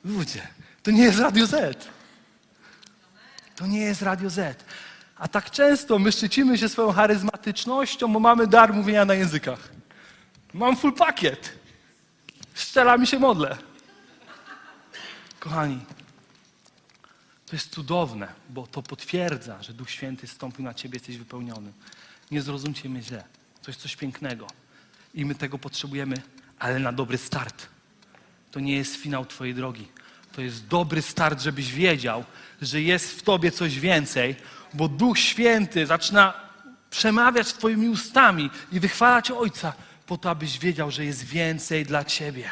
[0.04, 0.48] ludzie,
[0.82, 1.88] to nie jest Radio Z.
[3.56, 4.64] To nie jest Radio Z.
[5.18, 9.68] A tak często my szczycimy się swoją charyzmatycznością, bo mamy dar mówienia na językach.
[10.54, 11.52] Mam full pakiet.
[12.54, 13.56] Szczelami się modlę.
[15.40, 15.80] Kochani,
[17.48, 21.72] to jest cudowne, bo to potwierdza, że Duch Święty stąpił na ciebie, jesteś wypełniony.
[22.30, 23.24] Nie zrozumcie mnie źle.
[23.62, 24.46] To jest coś pięknego.
[25.14, 26.16] I my tego potrzebujemy,
[26.58, 27.66] ale na dobry start.
[28.50, 29.88] To nie jest finał twojej drogi.
[30.32, 32.24] To jest dobry start, żebyś wiedział,
[32.62, 34.36] że jest w tobie coś więcej,
[34.74, 36.34] bo Duch Święty zaczyna
[36.90, 39.72] przemawiać twoimi ustami i wychwalać Ojca
[40.06, 42.50] po to, abyś wiedział, że jest więcej dla ciebie.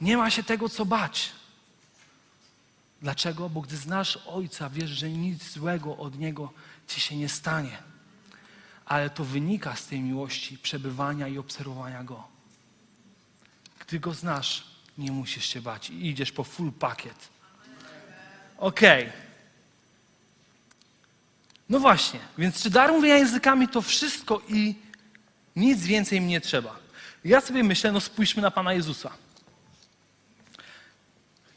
[0.00, 1.32] Nie ma się tego co bać.
[3.02, 3.48] Dlaczego?
[3.48, 6.52] Bo gdy znasz Ojca, wiesz, że nic złego od Niego
[6.88, 7.78] ci się nie stanie.
[8.84, 12.24] Ale to wynika z tej miłości, przebywania i obserwowania Go.
[13.78, 14.64] Gdy Go znasz,
[14.98, 17.28] nie musisz się bać i idziesz po full pakiet.
[18.58, 19.12] Okej.
[21.68, 24.74] No właśnie, więc czy dar mówienia językami to wszystko i
[25.56, 26.76] nic więcej mi nie trzeba.
[27.24, 29.10] Ja sobie myślę, no spójrzmy na Pana Jezusa.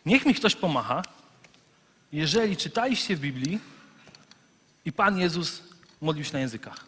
[0.05, 1.03] Niech mi ktoś pomacha,
[2.11, 3.59] jeżeli czytaliście w Biblii
[4.85, 5.63] i Pan Jezus
[6.01, 6.85] modlił się na językach.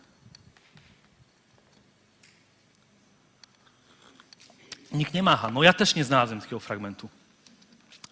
[4.91, 5.51] Nikt nie macha.
[5.51, 7.09] No ja też nie znalazłem takiego fragmentu.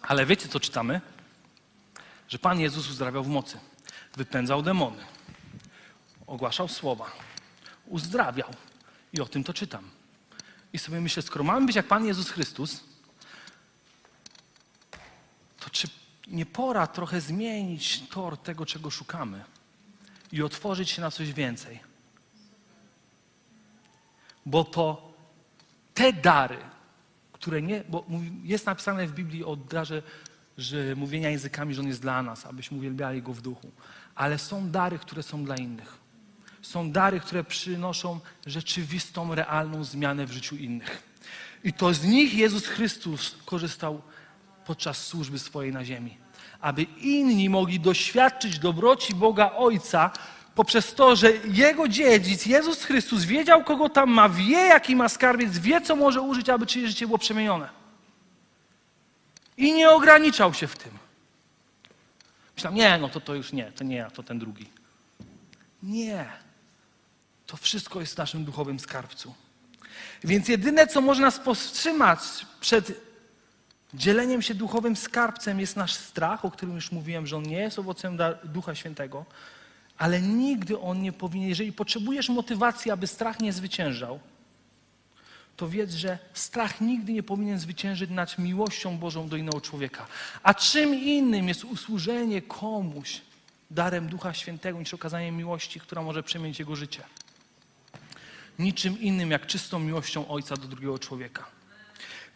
[0.02, 1.00] Ale wiecie, co czytamy?
[2.28, 3.58] Że Pan Jezus uzdrawiał w mocy.
[4.16, 5.04] Wypędzał demony.
[6.26, 7.12] Ogłaszał słowa.
[7.86, 8.54] Uzdrawiał.
[9.12, 9.90] I o tym to czytam.
[10.72, 12.80] I sobie myślę, skoro mamy być jak Pan Jezus Chrystus,
[15.60, 15.88] to czy
[16.26, 19.44] nie pora trochę zmienić tor tego, czego szukamy
[20.32, 21.80] i otworzyć się na coś więcej?
[24.46, 25.12] Bo to
[25.94, 26.58] te dary,
[27.32, 28.04] które nie, bo
[28.44, 30.02] jest napisane w Biblii o darze
[30.60, 33.70] że mówienia językami, że on jest dla nas, abyśmy uwielbiali go w duchu.
[34.14, 35.98] Ale są dary, które są dla innych.
[36.62, 41.02] Są dary, które przynoszą rzeczywistą, realną zmianę w życiu innych.
[41.64, 44.02] I to z nich Jezus Chrystus korzystał
[44.70, 46.18] podczas służby swojej na ziemi.
[46.60, 50.10] Aby inni mogli doświadczyć dobroci Boga Ojca
[50.54, 55.58] poprzez to, że Jego dziedzic, Jezus Chrystus, wiedział, kogo tam ma, wie, jaki ma skarbiec,
[55.58, 57.68] wie, co może użyć, aby czyjeś życie było przemienione.
[59.56, 60.92] I nie ograniczał się w tym.
[62.54, 64.70] Myślałem, nie, no to to już nie, to nie ja, to ten drugi.
[65.82, 66.26] Nie.
[67.46, 69.34] To wszystko jest w naszym duchowym skarbcu.
[70.24, 72.18] Więc jedyne, co może nas powstrzymać
[72.60, 73.09] przed
[73.94, 77.78] dzieleniem się duchowym skarbcem, jest nasz strach, o którym już mówiłem, że on nie jest
[77.78, 79.24] owocem Ducha Świętego,
[79.98, 84.20] ale nigdy on nie powinien, jeżeli potrzebujesz motywacji, aby strach nie zwyciężał,
[85.56, 90.06] to wiedz, że strach nigdy nie powinien zwyciężyć nad miłością Bożą do innego człowieka.
[90.42, 93.20] A czym innym jest usłużenie komuś
[93.70, 97.02] darem Ducha Świętego niż okazanie miłości, która może przemienić jego życie.
[98.58, 101.59] Niczym innym jak czystą miłością Ojca do drugiego człowieka.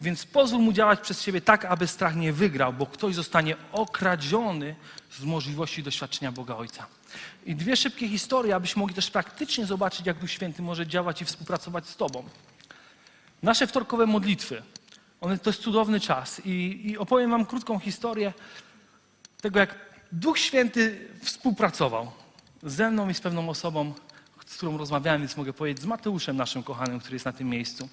[0.00, 4.76] Więc pozwól mu działać przez siebie tak, aby strach nie wygrał, bo ktoś zostanie okradziony
[5.10, 6.86] z możliwości doświadczenia Boga Ojca.
[7.46, 11.24] I dwie szybkie historie, abyśmy mogli też praktycznie zobaczyć, jak Duch Święty może działać i
[11.24, 12.24] współpracować z Tobą.
[13.42, 14.62] Nasze wtorkowe modlitwy,
[15.20, 16.42] one, to jest cudowny czas.
[16.44, 18.32] I, I opowiem Wam krótką historię
[19.40, 19.74] tego, jak
[20.12, 22.10] Duch Święty współpracował
[22.62, 23.94] ze mną i z pewną osobą,
[24.46, 27.88] z którą rozmawiałem, więc mogę powiedzieć, z Mateuszem, naszym kochanym, który jest na tym miejscu.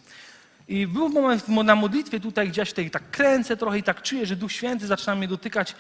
[0.68, 4.36] I był moment na modlitwie tutaj, gdzieś tutaj tak kręcę trochę i tak czuję, że
[4.36, 5.76] Duch Święty zaczyna mnie dotykać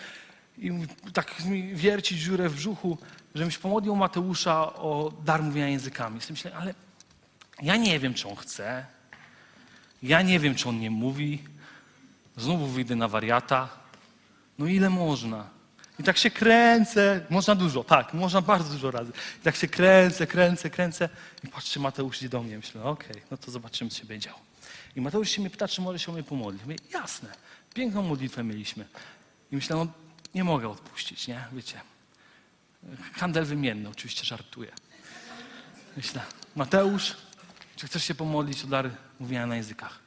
[0.57, 0.71] i
[1.13, 2.97] tak mi wiercić dziurę w brzuchu,
[3.35, 6.19] żebym się pomodlił Mateusza o dar mówienia językami.
[6.29, 6.73] I myślę, ale
[7.61, 8.85] ja nie wiem, czy on chce,
[10.03, 11.43] ja nie wiem, czy on nie mówi,
[12.37, 13.69] znowu wyjdę na wariata.
[14.59, 15.49] No ile można?
[15.99, 19.11] I tak się kręcę, można dużo, tak, można bardzo dużo razy.
[19.39, 21.09] I tak się kręcę, kręcę, kręcę
[21.43, 22.57] i patrzę, Mateusz idzie do mnie.
[22.57, 24.50] Myślę, okej, no to zobaczymy, co się będzie działo.
[24.95, 26.63] I Mateusz się mnie pyta, czy może się o mnie pomodlić.
[26.63, 27.29] Mówię, jasne,
[27.73, 28.85] piękną modlitwę mieliśmy.
[29.51, 29.87] I myślę, no
[30.35, 31.45] nie mogę odpuścić, nie?
[31.51, 31.81] Wiecie,
[33.13, 34.71] handel wymienny, oczywiście żartuję.
[35.97, 36.21] Myślę,
[36.55, 37.17] Mateusz,
[37.75, 39.99] czy chcesz się pomodlić o dar mówienia na językach?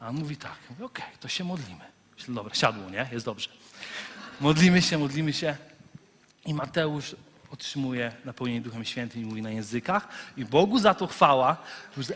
[0.00, 0.56] A on mówi tak.
[0.70, 1.84] Mówię, okej, to się modlimy.
[2.16, 3.08] Myślę, dobra, siadło, nie?
[3.12, 3.50] Jest dobrze.
[4.40, 5.56] Modlimy się, modlimy się.
[6.46, 7.16] I Mateusz
[7.52, 10.08] otrzymuje napełnienie Duchem Świętym i mówi na językach.
[10.36, 11.56] I Bogu za to chwała.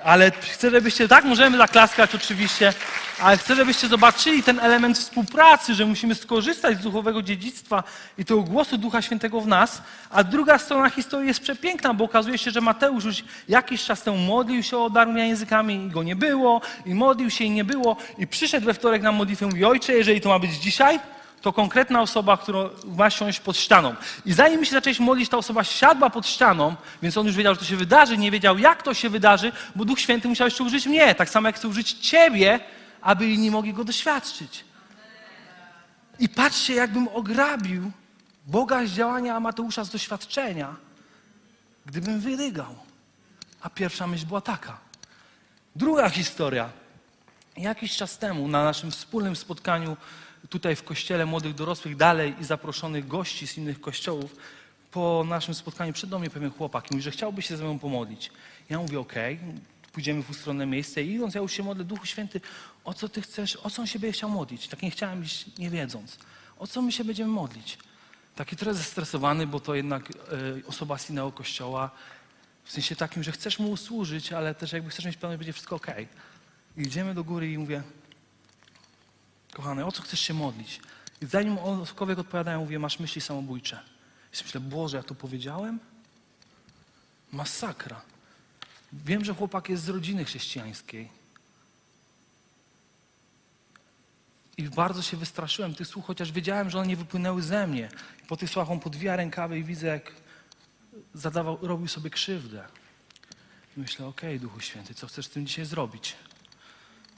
[0.04, 2.72] Ale chcę, żebyście, tak, możemy zaklaskać oczywiście,
[3.20, 7.82] ale chcę, żebyście zobaczyli ten element współpracy, że musimy skorzystać z duchowego dziedzictwa
[8.18, 9.82] i tego głosu Ducha Świętego w nas.
[10.10, 14.18] A druga strona historii jest przepiękna, bo okazuje się, że Mateusz już jakiś czas temu
[14.18, 17.96] modlił się o dar językami i go nie było, i modlił się i nie było.
[18.18, 21.00] I przyszedł we wtorek na modlitwę i mówi, ojcze, jeżeli to ma być dzisiaj,
[21.42, 23.94] to konkretna osoba, która ma siąść pod ścianą.
[24.24, 27.60] I zanim się zaczęliśmy modlić, ta osoba siadła pod ścianą, więc on już wiedział, że
[27.60, 30.86] to się wydarzy, nie wiedział, jak to się wydarzy, bo Duch Święty musiał jeszcze użyć
[30.86, 32.60] mnie, tak samo jak chce użyć ciebie,
[33.00, 34.64] aby inni mogli go doświadczyć.
[36.18, 37.90] I patrzcie, jakbym ograbił
[38.46, 40.76] Boga z działania Mateusza z doświadczenia,
[41.86, 42.74] gdybym wyrygał.
[43.62, 44.78] A pierwsza myśl była taka.
[45.76, 46.70] Druga historia.
[47.56, 49.96] Jakiś czas temu na naszym wspólnym spotkaniu
[50.52, 54.36] tutaj w kościele młodych dorosłych dalej i zaproszonych gości z innych kościołów,
[54.90, 58.30] po naszym spotkaniu przed mnie pewien chłopak i mówi, że chciałby się ze mną pomodlić.
[58.70, 59.60] Ja mówię, okej, okay,
[59.92, 62.40] pójdziemy w ustronne miejsce i idąc, ja już się modlę, Duchu Święty,
[62.84, 64.68] o co Ty chcesz, o co on się będzie chciał modlić?
[64.68, 66.18] Tak nie chciałem iść nie wiedząc.
[66.58, 67.78] O co my się będziemy modlić?
[68.36, 70.14] Taki trochę zestresowany, bo to jednak y,
[70.66, 71.90] osoba z innego kościoła,
[72.64, 75.76] w sensie takim, że chcesz mu usłużyć, ale też jakby chcesz mieć pewność, będzie wszystko
[75.76, 75.86] ok.
[76.76, 77.82] I idziemy do góry i mówię,
[79.54, 80.80] kochany, o co chcesz się modlić?
[81.22, 83.80] I zanim cokolwiek odpowiadają, mówię, masz myśli samobójcze.
[84.32, 85.78] I myślę, Boże, ja to powiedziałem?
[87.32, 88.02] Masakra.
[88.92, 91.08] Wiem, że chłopak jest z rodziny chrześcijańskiej.
[94.56, 97.88] I bardzo się wystraszyłem tych słów, chociaż wiedziałem, że one nie wypłynęły ze mnie.
[98.24, 100.12] I po tych słowach on podwija rękawy i widzę, jak
[101.14, 102.64] zadawał, robił sobie krzywdę.
[103.76, 106.16] I myślę, okej, okay, Duchu Święty, co chcesz z tym dzisiaj zrobić?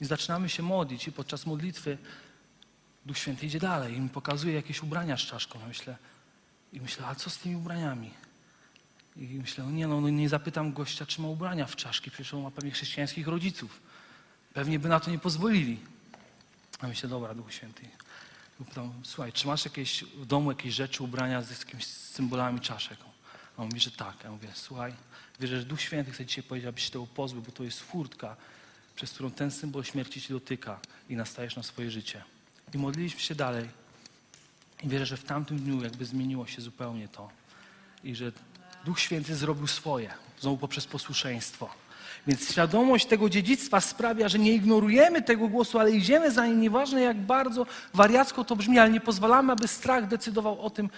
[0.01, 1.97] I zaczynamy się modlić i podczas modlitwy
[3.05, 5.59] Duch Święty idzie dalej i mi pokazuje jakieś ubrania z czaszką.
[5.59, 5.97] Ja myślę,
[6.73, 8.11] I myślę, a co z tymi ubraniami?
[9.15, 12.33] I myślę, no nie no, no nie zapytam gościa, czy ma ubrania w czaszki, przecież
[12.33, 13.81] on ma pewnie chrześcijańskich rodziców.
[14.53, 15.79] Pewnie by na to nie pozwolili.
[16.79, 17.81] A myślę, dobra, Duchu Święty.
[18.65, 22.97] Pytam, słuchaj, czy masz jakieś w domu jakieś rzeczy, ubrania z jakimiś symbolami czaszek?
[23.57, 24.23] A on mówi, że tak.
[24.23, 24.93] Ja mówię, słuchaj,
[25.39, 28.35] wierzę, że Duch Święty chce dzisiaj powiedzieć, abyś się tego pozbył, bo to jest furtka,
[28.95, 32.23] przez którą ten symbol śmierci ci dotyka i nastajesz na swoje życie.
[32.73, 33.69] I modliliśmy się dalej.
[34.83, 37.29] I wierzę, że w tamtym dniu jakby zmieniło się zupełnie to.
[38.03, 38.31] I że
[38.85, 41.69] Duch Święty zrobił swoje, znowu poprzez posłuszeństwo.
[42.27, 47.01] Więc świadomość tego dziedzictwa sprawia, że nie ignorujemy tego głosu, ale idziemy za nim, nieważne
[47.01, 50.89] jak bardzo wariacko to brzmi, ale nie pozwalamy, aby strach decydował o tym,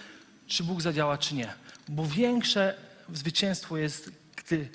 [0.46, 1.54] czy Bóg zadziała, czy nie.
[1.88, 2.74] Bo większe
[3.12, 4.68] zwycięstwo jest, gdy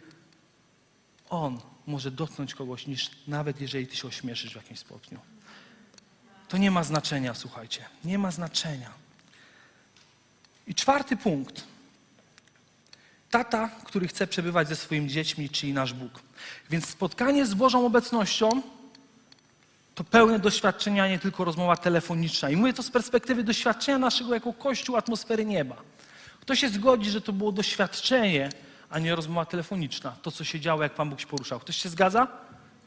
[1.29, 5.19] On może dotknąć kogoś, niż nawet jeżeli ty się ośmieszysz w jakimś stopniu.
[6.53, 7.85] To nie ma znaczenia, słuchajcie.
[8.05, 8.89] Nie ma znaczenia.
[10.67, 11.63] I czwarty punkt.
[13.29, 16.19] Tata, który chce przebywać ze swoimi dziećmi, czyli nasz Bóg.
[16.69, 18.61] Więc spotkanie z Bożą obecnością
[19.95, 22.49] to pełne doświadczenia, nie tylko rozmowa telefoniczna.
[22.49, 25.75] I mówię to z perspektywy doświadczenia naszego jako Kościół, atmosfery nieba.
[26.41, 28.49] Kto się zgodzi, że to było doświadczenie,
[28.89, 30.15] a nie rozmowa telefoniczna.
[30.21, 31.59] To, co się działo, jak Pan Bóg się poruszał.
[31.59, 32.27] Ktoś się zgadza?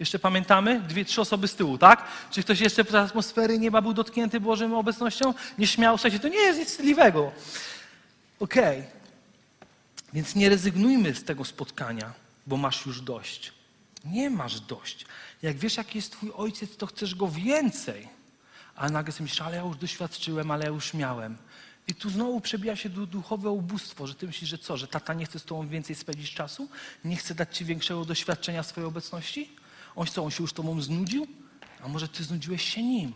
[0.01, 0.81] Jeszcze pamiętamy?
[0.81, 2.05] Dwie, trzy osoby z tyłu, tak?
[2.31, 5.35] Czy ktoś jeszcze z atmosfery nieba był dotknięty Bożą obecnością?
[5.59, 7.33] Nie śmiał się, to nie jest nic wstydliwego.
[8.41, 8.79] Okej.
[8.79, 8.91] Okay.
[10.13, 12.13] Więc nie rezygnujmy z tego spotkania,
[12.47, 13.53] bo masz już dość.
[14.05, 15.07] Nie masz dość.
[15.43, 18.09] Jak wiesz, jaki jest twój ojciec, to chcesz go więcej.
[18.77, 21.37] A nagle sobie myślisz, ale ja już doświadczyłem, ale ja już miałem.
[21.89, 25.27] I tu znowu przebija się duchowe ubóstwo, że ty myślisz, że co, że tata nie
[25.27, 26.69] chce z tobą więcej spędzić czasu?
[27.05, 29.57] Nie chce dać ci większego doświadczenia swojej obecności?
[29.97, 31.27] On co, on się już tobą znudził?
[31.85, 33.13] A może ty znudziłeś się nim?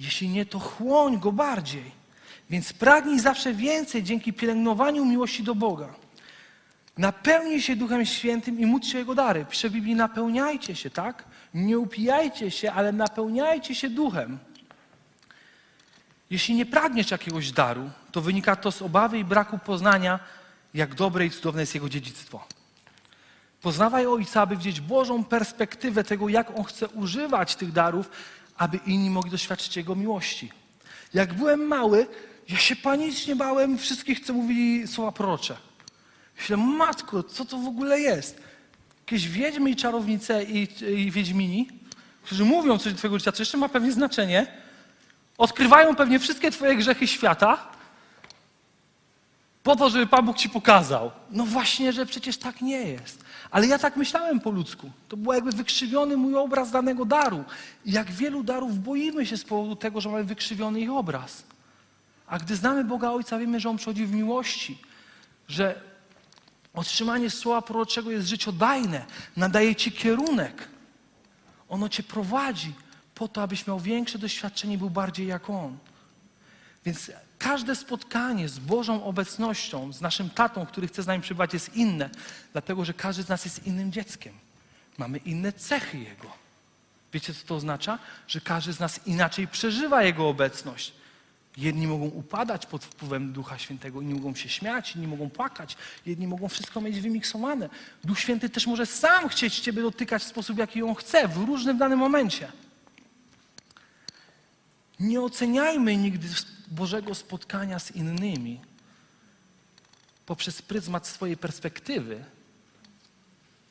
[0.00, 1.98] Jeśli nie, to chłoń go bardziej.
[2.50, 5.94] Więc pragnij zawsze więcej dzięki pielęgnowaniu miłości do Boga.
[6.98, 9.46] Napełnij się Duchem Świętym i módlcie Jego dary.
[9.50, 11.24] Pisze w Biblii, napełniajcie się, tak?
[11.54, 14.38] Nie upijajcie się, ale napełniajcie się Duchem.
[16.30, 20.18] Jeśli nie pragniesz jakiegoś daru, to wynika to z obawy i braku poznania,
[20.74, 22.46] jak dobre i cudowne jest Jego dziedzictwo.
[23.62, 28.10] Poznawaj Ojca, aby widzieć Bożą perspektywę tego, jak On chce używać tych darów,
[28.56, 30.50] aby inni mogli doświadczyć Jego miłości.
[31.14, 32.06] Jak byłem mały,
[32.48, 35.56] ja się panicznie bałem wszystkich, co mówili słowa prorocze.
[36.38, 38.40] Myślę, matko, co to w ogóle jest?
[39.00, 41.68] Jakieś wiedźmy i czarownice i, i wiedźmini,
[42.22, 44.46] którzy mówią coś do Twojego życia, co jeszcze ma pewnie znaczenie,
[45.38, 47.68] odkrywają pewnie wszystkie Twoje grzechy świata,
[49.68, 51.10] po to, żeby Pan Bóg Ci pokazał.
[51.30, 53.24] No właśnie, że przecież tak nie jest.
[53.50, 54.90] Ale ja tak myślałem po ludzku.
[55.08, 57.44] To był jakby wykrzywiony mój obraz danego daru.
[57.86, 61.42] Jak wielu darów boimy się z powodu tego, że mamy wykrzywiony ich obraz.
[62.26, 64.78] A gdy znamy Boga Ojca, wiemy, że On przychodzi w miłości,
[65.48, 65.80] że
[66.74, 69.04] otrzymanie słowa proroczego jest życiodajne,
[69.36, 70.68] nadaje Ci kierunek.
[71.68, 72.72] Ono Cię prowadzi
[73.14, 75.78] po to, abyś miał większe doświadczenie był bardziej jak On.
[76.84, 81.76] Więc każde spotkanie z Bożą obecnością, z naszym tatą, który chce z nami przybywać, jest
[81.76, 82.10] inne,
[82.52, 84.34] dlatego że każdy z nas jest innym dzieckiem.
[84.98, 86.32] Mamy inne cechy Jego.
[87.12, 87.98] Wiecie, co to oznacza?
[88.28, 90.92] Że każdy z nas inaczej przeżywa Jego obecność.
[91.56, 95.76] Jedni mogą upadać pod wpływem Ducha Świętego, inni mogą się śmiać, inni mogą płakać,
[96.06, 97.68] jedni mogą wszystko mieć wymiksowane.
[98.04, 101.78] Duch Święty też może sam chcieć Ciebie dotykać w sposób, jaki On chce, w różnym
[101.78, 102.52] danym momencie.
[105.00, 106.28] Nie oceniajmy nigdy
[106.70, 108.60] Bożego spotkania z innymi
[110.26, 112.24] poprzez pryzmat swojej perspektywy,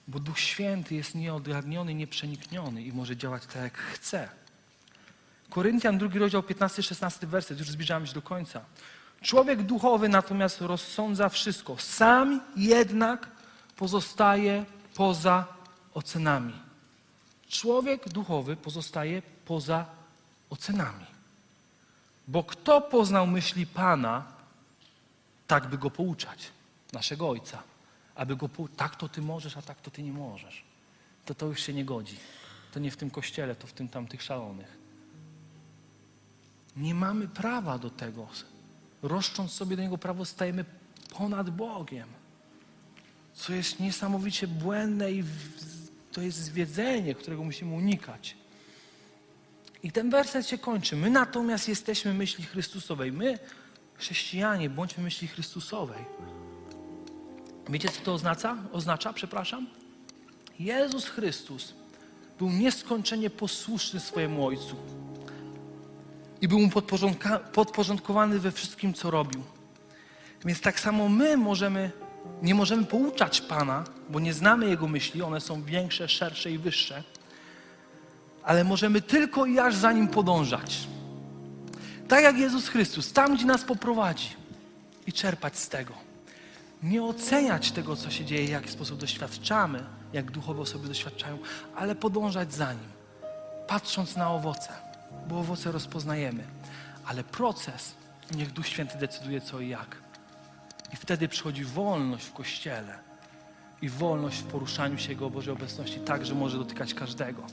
[0.08, 4.30] bo Duch Święty jest nieodgadniony, nieprzenikniony i może działać tak, jak chce.
[5.50, 8.62] Koryntian, drugi rozdział, 15-16 werset, już zbliżamy się do końca.
[9.22, 13.28] Człowiek duchowy natomiast rozsądza wszystko, sam jednak
[13.76, 15.46] pozostaje poza
[15.94, 16.54] ocenami.
[17.50, 19.86] Człowiek duchowy pozostaje poza
[20.50, 21.17] ocenami.
[22.28, 24.26] Bo kto poznał myśli Pana,
[25.48, 26.52] tak by go pouczać,
[26.94, 27.64] naszego Ojca.
[28.16, 30.64] Aby go pouczać, tak to ty możesz, a tak to ty nie możesz.
[31.26, 32.18] To to już się nie godzi.
[32.74, 34.78] To nie w tym kościele, to w tym tamtych szalonych.
[36.76, 38.28] Nie mamy prawa do tego.
[39.02, 40.66] Roszcząc sobie do Niego prawo, stajemy
[41.18, 42.08] ponad Bogiem.
[43.34, 45.24] Co jest niesamowicie błędne i
[46.12, 48.36] to jest zwiedzenie, którego musimy unikać.
[49.84, 50.96] I ten werset się kończy.
[50.96, 53.12] My natomiast jesteśmy myśli Chrystusowej.
[53.12, 53.40] My,
[53.94, 56.06] chrześcijanie, bądźmy myśli Chrystusowej.
[57.70, 58.58] Wiecie, co to oznacza?
[58.72, 59.68] Oznacza, przepraszam?
[60.60, 61.74] Jezus Chrystus
[62.40, 64.76] był nieskończenie posłuszny swojemu Ojcu
[66.42, 66.70] i był mu
[67.54, 69.44] podporządkowany we wszystkim, co robił.
[70.46, 71.92] Więc tak samo my możemy,
[72.42, 77.04] nie możemy pouczać Pana, bo nie znamy Jego myśli, one są większe, szersze i wyższe
[78.48, 80.88] ale możemy tylko i aż za Nim podążać.
[82.08, 84.30] Tak jak Jezus Chrystus, tam gdzie nas poprowadzi
[85.08, 85.94] i czerpać z tego.
[86.84, 89.84] Nie oceniać tego, co się dzieje, w jaki sposób doświadczamy,
[90.14, 91.38] jak duchowe osoby doświadczają,
[91.76, 92.90] ale podążać za Nim,
[93.68, 94.70] patrząc na owoce,
[95.30, 96.44] bo owoce rozpoznajemy.
[97.06, 97.96] Ale proces,
[98.36, 99.96] niech Duch Święty decyduje co i jak.
[100.94, 103.08] I wtedy przychodzi wolność w Kościele
[103.82, 107.44] i wolność w poruszaniu się Jego Bożej obecności tak, że może dotykać każdego,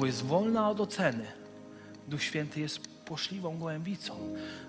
[0.00, 1.26] bo jest wolna od oceny.
[2.08, 4.14] Duch Święty jest poszliwą gołębicą,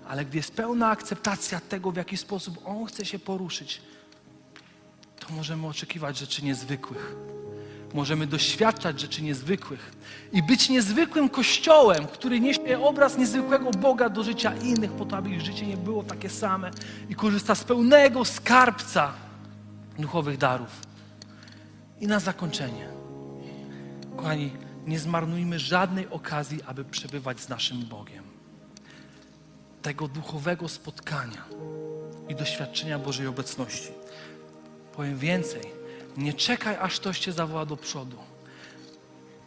[0.08, 3.80] ale gdy jest pełna akceptacja tego, w jaki sposób On chce się poruszyć,
[5.20, 7.16] to możemy oczekiwać rzeczy niezwykłych.
[7.94, 9.92] Możemy doświadczać rzeczy niezwykłych
[10.32, 15.30] i być niezwykłym kościołem, który niesie obraz niezwykłego Boga do życia innych, po to, aby
[15.30, 16.70] ich życie nie było takie same
[17.08, 19.12] i korzysta z pełnego skarbca
[19.98, 20.80] duchowych darów.
[22.00, 22.88] I na zakończenie,
[24.16, 24.50] kochani,
[24.86, 28.24] nie zmarnujmy żadnej okazji, aby przebywać z naszym Bogiem.
[29.82, 31.44] Tego duchowego spotkania
[32.28, 33.92] i doświadczenia Bożej obecności.
[34.92, 35.62] Powiem więcej,
[36.16, 38.16] nie czekaj, aż ktoś cię zawoła do przodu.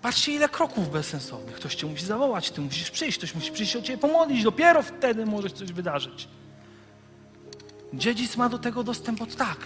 [0.01, 1.55] Patrzcie, ile kroków bezsensownych.
[1.55, 4.43] Ktoś cię musi zawołać, ty musisz przyjść, ktoś musi przyjść o ciebie pomodlić.
[4.43, 6.27] Dopiero wtedy może coś wydarzyć.
[7.93, 9.57] Dziedzic ma do tego dostęp od tak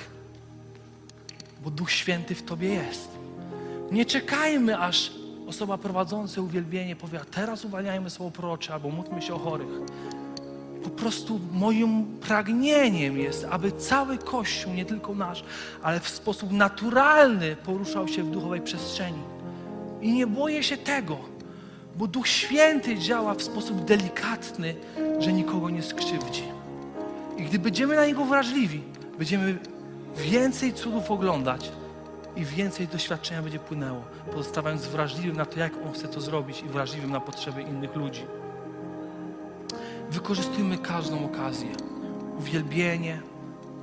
[1.63, 3.09] bo Duch Święty w Tobie jest.
[3.91, 5.11] Nie czekajmy, aż
[5.49, 9.67] osoba prowadząca uwielbienie powie, a teraz uwalniajmy słowo prorocze albo módlmy się o chorych.
[10.83, 15.43] Po prostu moim pragnieniem jest, aby cały Kościół, nie tylko nasz,
[15.83, 19.19] ale w sposób naturalny poruszał się w duchowej przestrzeni.
[20.01, 21.17] I nie boję się tego,
[21.95, 24.75] bo Duch Święty działa w sposób delikatny,
[25.19, 26.43] że nikogo nie skrzywdzi.
[27.37, 28.81] I gdy będziemy na Niego wrażliwi,
[29.17, 29.57] będziemy
[30.17, 31.71] więcej cudów oglądać
[32.39, 36.69] i więcej doświadczenia będzie płynęło, pozostając wrażliwym na to, jak On chce to zrobić i
[36.69, 38.25] wrażliwym na potrzeby innych ludzi.
[40.11, 41.69] Wykorzystujmy każdą okazję.
[42.39, 43.21] Uwielbienie,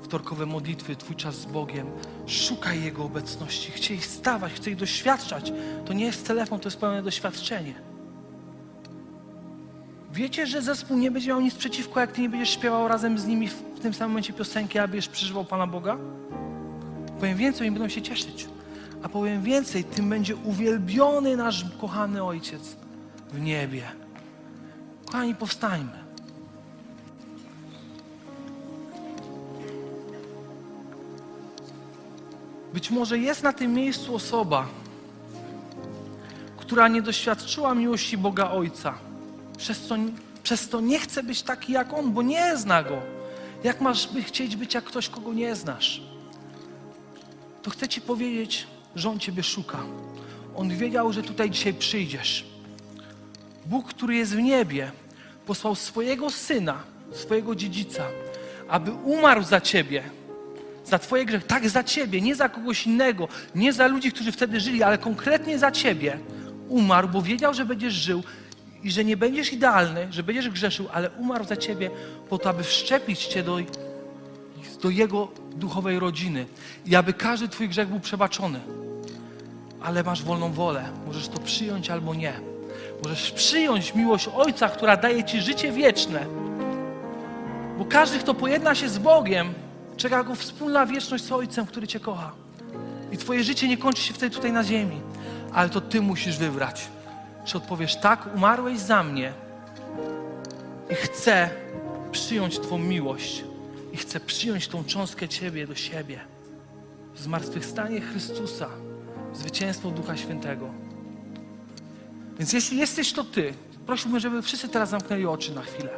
[0.03, 1.87] wtorkowe modlitwy, Twój czas z Bogiem.
[2.27, 3.73] Szukaj Jego obecności.
[3.73, 5.53] Chcę ich stawać, chcę ich doświadczać.
[5.85, 7.75] To nie jest telefon, to jest pełne doświadczenie.
[10.13, 13.27] Wiecie, że zespół nie będzie miał nic przeciwko, jak Ty nie będziesz śpiewał razem z
[13.27, 15.97] nimi w tym samym momencie piosenki, a przeżywał Pana Boga?
[17.21, 18.49] Powiem więcej, oni będą się cieszyć.
[19.03, 22.77] A powiem więcej, tym będzie uwielbiony nasz kochany Ojciec
[23.33, 23.83] w niebie.
[25.07, 26.07] Kochani, powstańmy.
[32.75, 34.67] Być może jest na tym miejscu osoba,
[36.57, 38.95] która nie doświadczyła miłości Boga Ojca.
[39.59, 39.97] Przez co,
[40.43, 43.03] przez to nie chce być taki jak On, bo nie zna Go.
[43.65, 46.16] Jak masz by chcieć być jak ktoś, kogo nie znasz?
[47.67, 49.79] To chcę Ci powiedzieć, że On Ciebie szuka.
[50.57, 52.45] On wiedział, że tutaj dzisiaj przyjdziesz.
[53.65, 54.91] Bóg, który jest w niebie,
[55.47, 58.07] posłał swojego Syna, swojego dziedzica,
[58.69, 60.03] aby umarł za Ciebie,
[60.85, 64.61] za Twoje grzechy, tak za Ciebie, nie za kogoś innego, nie za ludzi, którzy wtedy
[64.61, 66.19] żyli, ale konkretnie za Ciebie.
[66.69, 68.23] Umarł, bo wiedział, że będziesz żył
[68.83, 71.91] i że nie będziesz idealny, że będziesz grzeszył, ale umarł za Ciebie
[72.29, 73.59] po to, aby wszczepić Cię do,
[74.83, 76.47] do Jego duchowej rodziny
[76.87, 78.61] i aby każdy Twój grzech był przebaczony.
[79.83, 82.33] Ale masz wolną wolę, możesz to przyjąć albo nie.
[83.03, 86.27] Możesz przyjąć miłość Ojca, która daje Ci życie wieczne.
[87.79, 89.55] Bo każdy, kto pojedna się z Bogiem,
[89.97, 92.33] czeka go wspólna wieczność z Ojcem, który Cię kocha.
[93.13, 95.01] I Twoje życie nie kończy się wtedy tutaj na ziemi,
[95.53, 96.89] ale to Ty musisz wybrać.
[97.45, 99.33] Czy odpowiesz tak, umarłeś za mnie
[100.91, 101.51] i chcę
[102.13, 103.45] przyjąć Twą miłość
[103.97, 106.21] i chcę przyjąć tą cząstkę Ciebie do siebie.
[107.17, 108.69] Zmartwychwstanie Chrystusa,
[109.35, 110.71] zwycięstwo Ducha Świętego.
[112.39, 113.55] Więc jeśli jesteś to Ty,
[113.87, 115.91] prosiłbym, żeby wszyscy teraz zamknęli oczy na chwilę.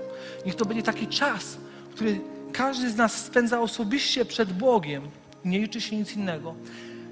[0.46, 1.56] Niech to będzie taki czas,
[1.94, 2.20] który
[2.52, 5.02] każdy z nas spędza osobiście przed Bogiem.
[5.44, 6.54] Nie liczy się nic innego.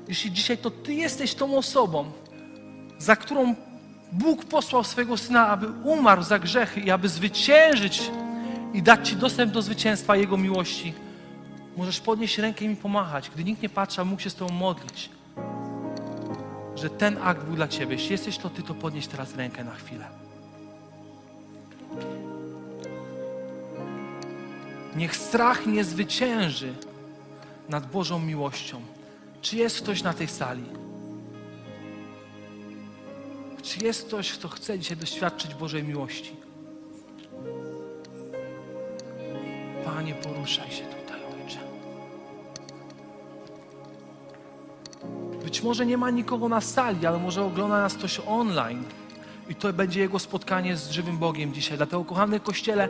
[0.09, 2.13] Jeśli dzisiaj to Ty jesteś tą osobą,
[2.99, 3.55] za którą
[4.13, 8.11] Bóg posłał swojego Syna, aby umarł za grzechy i aby zwyciężyć
[8.77, 10.95] i dać Ci dostęp do zwycięstwa Jego miłości,
[11.77, 13.31] możesz podnieść rękę i mi pomachać.
[13.31, 15.11] Gdy nikt nie patrzy, a mógł się z Tobą modlić,
[16.75, 17.93] że ten akt był dla Ciebie.
[17.95, 20.09] Jeśli jesteś to Ty, to podnieś teraz rękę na chwilę.
[24.97, 26.75] Niech strach nie zwycięży
[27.69, 28.81] nad Bożą miłością.
[29.43, 30.65] Czy jest ktoś na tej sali?
[33.63, 36.46] Czy jest ktoś, kto chce dzisiaj doświadczyć Bożej miłości?
[40.07, 41.59] Panie, poruszaj się tutaj, Ojcze.
[45.45, 48.85] Być może nie ma nikogo na sali, ale może ogląda nas ktoś online.
[49.49, 51.77] I to będzie jego spotkanie z żywym Bogiem dzisiaj.
[51.77, 52.89] Dlatego, kochany Kościele,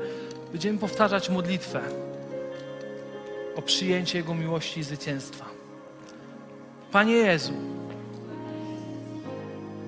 [0.52, 1.80] będziemy powtarzać modlitwę
[3.56, 5.44] o przyjęcie Jego miłości i zwycięstwa.
[6.92, 7.52] Panie Jezu,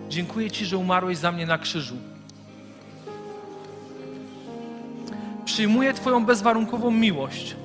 [0.08, 1.96] dziękuję Ci, że umarłeś za mnie na krzyżu.
[5.58, 7.56] Przyjmuję Twoją bezwarunkową miłość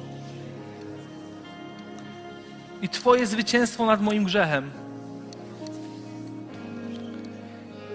[2.82, 4.72] i Twoje zwycięstwo nad moim grzechem.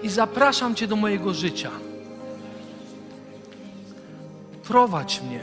[0.03, 1.71] I zapraszam Cię do mojego życia.
[4.63, 5.39] Prowadź mnie.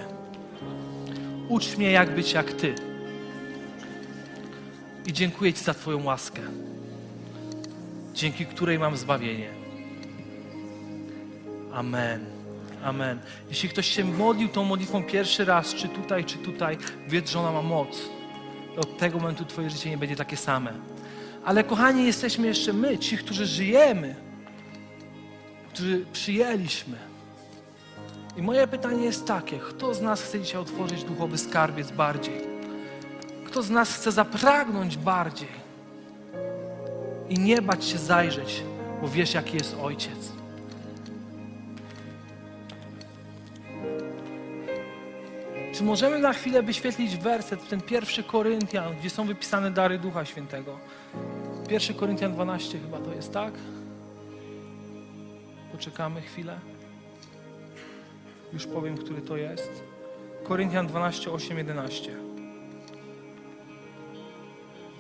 [1.48, 2.74] Ucz mnie, jak być jak Ty.
[5.07, 6.42] I dziękuję Ci za Twoją łaskę,
[8.14, 9.50] dzięki której mam zbawienie.
[11.72, 12.36] Amen.
[12.87, 13.18] Amen.
[13.49, 16.78] Jeśli ktoś się modlił tą modlitwą pierwszy raz, czy tutaj, czy tutaj,
[17.09, 18.01] wiedz, że ona ma moc.
[18.78, 20.72] Od tego momentu Twoje życie nie będzie takie same.
[21.45, 24.14] Ale kochani, jesteśmy jeszcze my, ci, którzy żyjemy,
[25.72, 26.97] którzy przyjęliśmy.
[28.37, 32.41] I moje pytanie jest takie: kto z nas chce dzisiaj otworzyć duchowy skarbiec bardziej?
[33.47, 35.66] Kto z nas chce zapragnąć bardziej
[37.28, 38.62] i nie bać się zajrzeć,
[39.03, 40.37] bo wiesz, jaki jest Ojciec?
[45.77, 50.79] Czy możemy na chwilę wyświetlić werset, ten pierwszy Koryntian, gdzie są wypisane dary Ducha Świętego?
[51.68, 53.55] Pierwszy Koryntian 12 chyba to jest, tak?
[55.72, 56.59] Poczekamy chwilę.
[58.53, 59.83] Już powiem, który to jest.
[60.45, 62.16] Koryntian 12, 8, 11.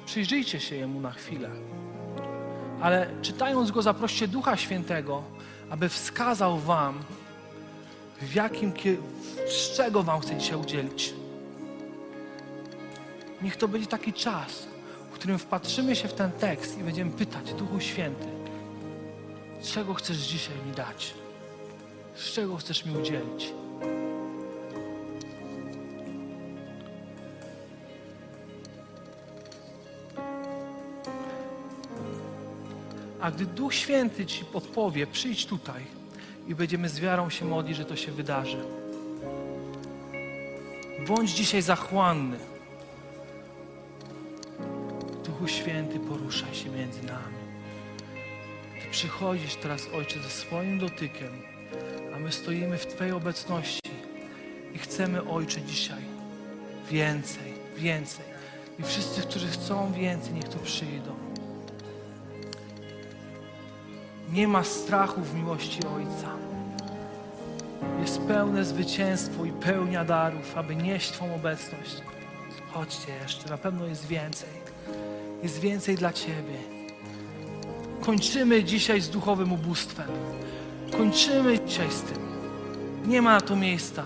[0.06, 1.50] Przyjrzyjcie się Jemu na chwilę.
[2.80, 5.22] Ale czytając Go, zaproście Ducha Świętego,
[5.70, 6.98] aby wskazał Wam,
[8.20, 8.72] w jakim,
[9.48, 11.14] z czego Wam chce dzisiaj udzielić.
[13.42, 14.66] Niech to będzie taki czas,
[15.10, 18.26] w którym wpatrzymy się w ten tekst i będziemy pytać, Duchu Święty,
[19.62, 21.14] czego chcesz dzisiaj mi dać?
[22.14, 23.52] Z czego chcesz mi udzielić?
[33.20, 36.05] A gdy Duch Święty Ci podpowie, przyjdź tutaj
[36.46, 38.58] i będziemy z wiarą się modlić, że to się wydarzy.
[41.08, 42.38] Bądź dzisiaj zachłanny.
[45.24, 47.36] Duchu Święty, poruszaj się między nami.
[48.82, 51.42] Ty przychodzisz teraz, Ojcze, ze swoim dotykiem,
[52.14, 53.80] a my stoimy w Twojej obecności
[54.74, 56.02] i chcemy, Ojcze, dzisiaj
[56.90, 58.24] więcej, więcej.
[58.78, 61.25] I wszyscy, którzy chcą więcej, niech tu przyjdą.
[64.36, 66.28] Nie ma strachu w miłości Ojca.
[68.00, 71.96] Jest pełne zwycięstwo i pełnia darów, aby nieść Twą obecność.
[72.72, 74.48] Chodźcie jeszcze, na pewno jest więcej.
[75.42, 76.58] Jest więcej dla Ciebie.
[78.00, 80.08] Kończymy dzisiaj z duchowym ubóstwem.
[80.96, 82.18] Kończymy dzisiaj z tym.
[83.06, 84.02] Nie ma na to miejsca.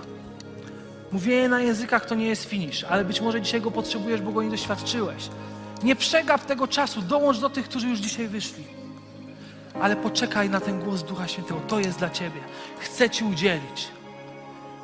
[1.13, 4.43] Mówienie na językach to nie jest finisz, ale być może dzisiaj go potrzebujesz, bo go
[4.43, 5.29] nie doświadczyłeś.
[5.83, 8.80] Nie przegap tego czasu, dołącz do tych, którzy już dzisiaj wyszli.
[9.81, 12.41] Ale poczekaj na ten głos Ducha Świętego, to jest dla Ciebie.
[12.79, 13.89] Chcę Ci udzielić.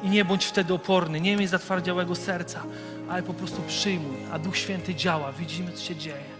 [0.02, 2.62] I nie bądź wtedy oporny, nie miej zatwardziałego serca,
[3.08, 6.36] ale po prostu przyjmuj, a Duch Święty działa, widzimy, co się dzieje.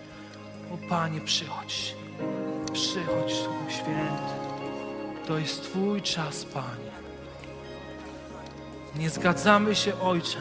[0.74, 1.94] O Panie, przychodź.
[2.72, 4.36] Przychodź, Duch Święty.
[5.26, 6.97] To jest Twój czas, Panie.
[8.97, 10.38] Nie zgadzamy się, Ojcze,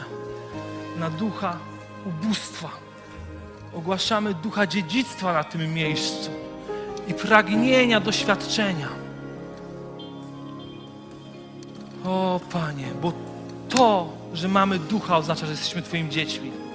[0.98, 1.58] na ducha
[2.06, 2.68] ubóstwa.
[3.74, 6.45] Ogłaszamy ducha dziedzictwa na tym miejscu
[7.08, 8.88] i pragnienia doświadczenia.
[12.04, 13.12] O Panie, bo
[13.68, 16.65] to, że mamy ducha, oznacza, że jesteśmy Twoimi dziećmi.